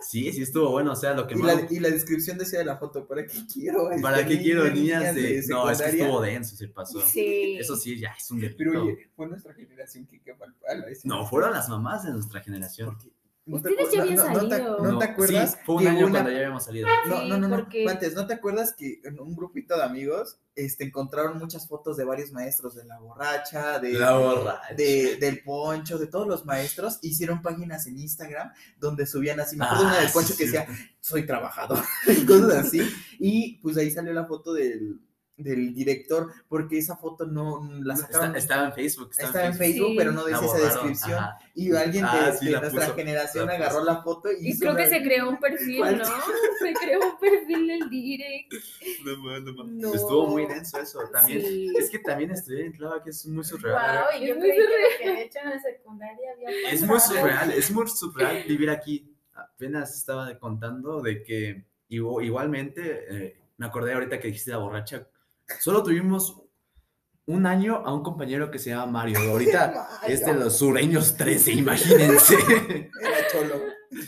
Sí, 0.00 0.32
sí 0.32 0.42
estuvo 0.42 0.70
bueno, 0.70 0.92
o 0.92 0.96
sea, 0.96 1.12
lo 1.12 1.26
que 1.26 1.34
y, 1.34 1.38
más... 1.38 1.56
la, 1.56 1.66
y 1.72 1.80
la 1.80 1.90
descripción 1.90 2.38
decía 2.38 2.60
de 2.60 2.64
la 2.64 2.76
foto, 2.76 3.06
¿para 3.06 3.26
qué 3.26 3.38
quiero? 3.52 3.90
este, 3.90 4.02
¿Para 4.02 4.24
qué 4.24 4.40
quiero 4.40 4.62
niñas 4.70 5.12
niñas 5.12 5.14
de...? 5.14 5.44
No, 5.48 5.68
es 5.68 5.82
que 5.82 5.88
estuvo 5.88 6.20
denso, 6.20 6.54
se 6.54 6.68
pasó. 6.68 7.00
Sí. 7.00 7.56
Eso 7.58 7.76
sí, 7.76 7.98
ya 7.98 8.14
es 8.16 8.30
un 8.30 8.38
delito. 8.38 8.58
Pero 8.58 8.84
oye, 8.84 9.10
fue 9.16 9.26
nuestra 9.26 9.52
generación 9.54 10.06
que 10.06 10.20
quedó 10.20 10.44
al 10.44 10.54
palo. 10.54 10.86
No, 11.02 11.26
fueron 11.26 11.52
las 11.52 11.68
mamás 11.68 12.04
de 12.04 12.12
nuestra 12.12 12.40
generación. 12.40 12.92
¿No 12.92 12.98
te 12.98 13.10
Ustedes 13.56 13.90
ya 13.92 14.02
habían 14.02 14.16
no- 14.16 14.28
no 14.28 14.48
te- 14.48 14.56
salido. 14.56 14.78
¿No 14.92 14.98
te 14.98 15.04
acuerdas? 15.04 15.52
Sí, 15.52 15.58
fue 15.64 15.74
un 15.76 15.82
que 15.82 15.88
año 15.88 16.06
una- 16.06 16.10
cuando 16.10 16.30
ya 16.30 16.36
habíamos 16.36 16.64
salido. 16.64 16.86
No, 17.06 17.20
Sí, 17.22 17.28
no, 17.28 17.38
no, 17.38 17.48
no. 17.48 17.56
porque- 17.56 17.86
Antes, 17.88 18.14
¿no 18.14 18.26
te 18.26 18.34
acuerdas 18.34 18.74
que 18.76 19.00
en 19.04 19.18
un 19.20 19.34
grupito 19.34 19.76
de 19.76 19.82
amigos 19.84 20.38
este, 20.54 20.84
encontraron 20.84 21.38
muchas 21.38 21.68
fotos 21.68 21.96
de 21.96 22.04
varios 22.04 22.32
maestros, 22.32 22.74
de 22.74 22.84
la 22.84 22.98
borracha, 22.98 23.78
de, 23.78 23.92
La 23.92 24.16
borracha. 24.18 24.74
de- 24.76 25.16
del 25.20 25.42
poncho, 25.42 25.98
de 25.98 26.08
todos 26.08 26.26
los 26.26 26.44
maestros? 26.44 26.98
Hicieron 27.02 27.42
páginas 27.42 27.86
en 27.86 27.98
Instagram 27.98 28.52
donde 28.78 29.06
subían 29.06 29.38
así. 29.40 29.56
Me 29.56 29.64
acuerdo 29.64 29.84
Ah, 29.84 29.88
una 29.92 30.00
del 30.00 30.10
poncho 30.10 30.32
sí, 30.32 30.38
que 30.38 30.46
sí. 30.46 30.52
decía, 30.52 30.66
soy 31.00 31.24
trabajador, 31.26 31.78
y 32.08 32.26
cosas 32.26 32.66
así. 32.66 32.82
Y 33.20 33.58
pues 33.62 33.76
ahí 33.76 33.90
salió 33.90 34.12
la 34.12 34.26
foto 34.26 34.52
del, 34.52 34.98
del 35.38 35.72
director, 35.74 36.32
porque 36.48 36.78
esa 36.78 36.96
foto 36.96 37.24
no 37.26 37.68
la 37.82 37.96
sacaron. 37.96 38.26
Está- 38.36 38.38
estaba 38.38 38.66
en 38.66 38.72
Facebook. 38.74 39.10
Estaba 39.16 39.46
en 39.46 39.54
Facebook. 39.54 39.58
Facebook, 39.58 39.88
Sí. 39.90 39.96
pero 39.96 40.12
no 40.12 40.24
decía 40.24 40.46
esa 40.46 40.58
descripción. 40.58 41.14
ajá. 41.18 41.38
Y 41.54 41.74
alguien 41.74 42.04
de, 42.04 42.10
Ah, 42.10 42.32
sí, 42.38 42.46
de 42.46 42.52
nuestra 42.60 42.80
puso, 42.84 42.94
generación 42.94 43.46
la 43.46 43.54
agarró 43.54 43.84
la 43.84 44.02
foto 44.02 44.28
y, 44.32 44.50
Y 44.50 44.58
creo 44.58 44.76
que 44.76 44.82
una- 44.82 44.90
se 44.90 45.02
creó 45.02 45.28
un 45.28 45.38
perfil, 45.38 45.78
¿Cuál? 45.78 45.98
¿no? 45.98 46.04
Se 46.04 46.72
creó 46.74 47.00
un 47.00 47.18
perfil 47.18 47.66
del 47.66 47.90
direct. 47.90 48.52
No, 49.04 49.40
no. 49.40 49.64
No. 49.64 49.94
Estuvo 49.94 50.26
muy 50.28 50.46
denso 50.46 50.78
eso. 50.78 51.00
También, 51.12 51.40
Sí. 51.40 51.72
Es 51.78 51.90
que 51.90 51.98
también 52.00 52.30
estudiar 52.32 52.62
en 52.66 52.72
Clava 52.72 53.02
que 53.02 53.10
es 53.10 53.26
muy 53.26 53.44
surreal. 53.44 54.04
Wow, 54.04 54.22
y 54.22 54.26
yo 54.26 54.34
Es 54.34 54.40
creí 54.40 54.50
muy 54.50 54.56
que 54.56 54.62
lo 54.62 55.14
que 55.14 55.20
he 55.20 55.24
hecho 55.24 55.38
en 55.42 55.50
la 55.50 55.60
secundaria 55.60 56.30
había 56.32 56.70
Es 56.70 56.82
muy 56.82 57.00
surreal, 57.00 57.52
es 57.52 57.70
muy 57.70 57.88
surreal 57.88 58.44
vivir 58.46 58.70
aquí. 58.70 59.14
Apenas 59.34 59.96
estaba 59.96 60.36
contando 60.38 61.00
de 61.00 61.22
que 61.22 61.64
igu- 61.90 62.24
igualmente, 62.24 63.04
eh, 63.10 63.36
me 63.56 63.66
acordé 63.66 63.92
ahorita 63.94 64.18
que 64.20 64.28
dijiste 64.28 64.50
la 64.52 64.58
borracha, 64.58 65.06
solo 65.60 65.82
tuvimos 65.82 66.42
un 67.26 67.46
año 67.46 67.76
a 67.84 67.92
un 67.92 68.02
compañero 68.02 68.50
que 68.50 68.58
se 68.58 68.70
llama 68.70 68.86
Mario. 68.86 69.18
Ahorita 69.30 70.00
es 70.06 70.24
de 70.24 70.34
los 70.34 70.58
sureños 70.58 71.16
13, 71.16 71.52
imagínense. 71.52 72.34
Era 73.00 73.28
cholo. 73.30 73.54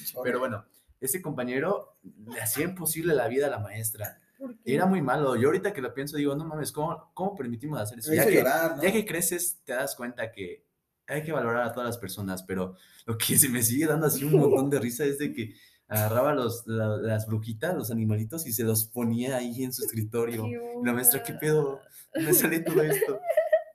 cholo. 0.04 0.22
Pero 0.24 0.38
bueno, 0.38 0.64
ese 1.00 1.20
compañero 1.20 1.98
le 2.02 2.40
hacía 2.40 2.64
imposible 2.64 3.14
la 3.14 3.28
vida 3.28 3.46
a 3.46 3.50
la 3.50 3.58
maestra. 3.58 4.18
Era 4.64 4.86
muy 4.86 5.02
malo. 5.02 5.36
Yo 5.36 5.48
ahorita 5.48 5.72
que 5.72 5.82
lo 5.82 5.92
pienso 5.92 6.16
digo, 6.16 6.34
no 6.34 6.46
mames, 6.46 6.72
¿cómo, 6.72 7.10
cómo 7.12 7.34
permitimos 7.34 7.78
hacer 7.78 7.98
eso? 7.98 8.12
Ya 8.14 8.24
que, 8.24 8.36
llorar, 8.36 8.76
¿no? 8.76 8.82
ya 8.82 8.90
que 8.90 9.04
creces, 9.04 9.60
te 9.64 9.74
das 9.74 9.94
cuenta 9.94 10.32
que 10.32 10.64
hay 11.06 11.22
que 11.22 11.32
valorar 11.32 11.66
a 11.66 11.72
todas 11.72 11.88
las 11.88 11.98
personas, 11.98 12.42
pero 12.42 12.74
lo 13.04 13.18
que 13.18 13.36
se 13.36 13.48
me 13.48 13.62
sigue 13.62 13.86
dando 13.86 14.06
así 14.06 14.24
un 14.24 14.38
montón 14.38 14.70
de 14.70 14.78
risa 14.78 15.04
es 15.04 15.18
de 15.18 15.32
que 15.32 15.54
agarraba 15.90 16.32
los, 16.34 16.66
la- 16.66 16.96
las 16.96 17.26
brujitas, 17.26 17.74
los 17.74 17.90
animalitos 17.90 18.46
y 18.46 18.52
se 18.52 18.64
los 18.64 18.86
ponía 18.86 19.36
ahí 19.36 19.62
en 19.64 19.72
su 19.72 19.84
escritorio. 19.84 20.46
Y 20.46 20.86
la 20.86 20.92
maestra, 20.94 21.22
¿qué 21.22 21.34
pedo? 21.34 21.80
¿Dónde 22.14 22.32
sale 22.32 22.60
todo 22.60 22.80
esto? 22.82 23.20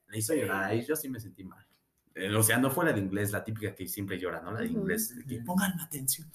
Me 0.07 0.17
hizo 0.17 0.33
llorar, 0.33 0.63
ahí 0.63 0.83
yo 0.85 0.95
sí 0.95 1.09
me 1.09 1.19
sentí 1.19 1.43
mal. 1.43 1.63
Eh, 2.15 2.33
O 2.33 2.41
sea, 2.41 2.57
no 2.57 2.71
fue 2.71 2.85
la 2.85 2.93
de 2.93 3.01
inglés, 3.01 3.31
la 3.31 3.43
típica 3.43 3.75
que 3.75 3.85
siempre 3.87 4.17
llora, 4.17 4.41
¿no? 4.41 4.51
La 4.51 4.61
de 4.61 4.67
inglés, 4.67 5.13
que 5.27 5.39
pongan 5.41 5.77
atención. 5.79 6.31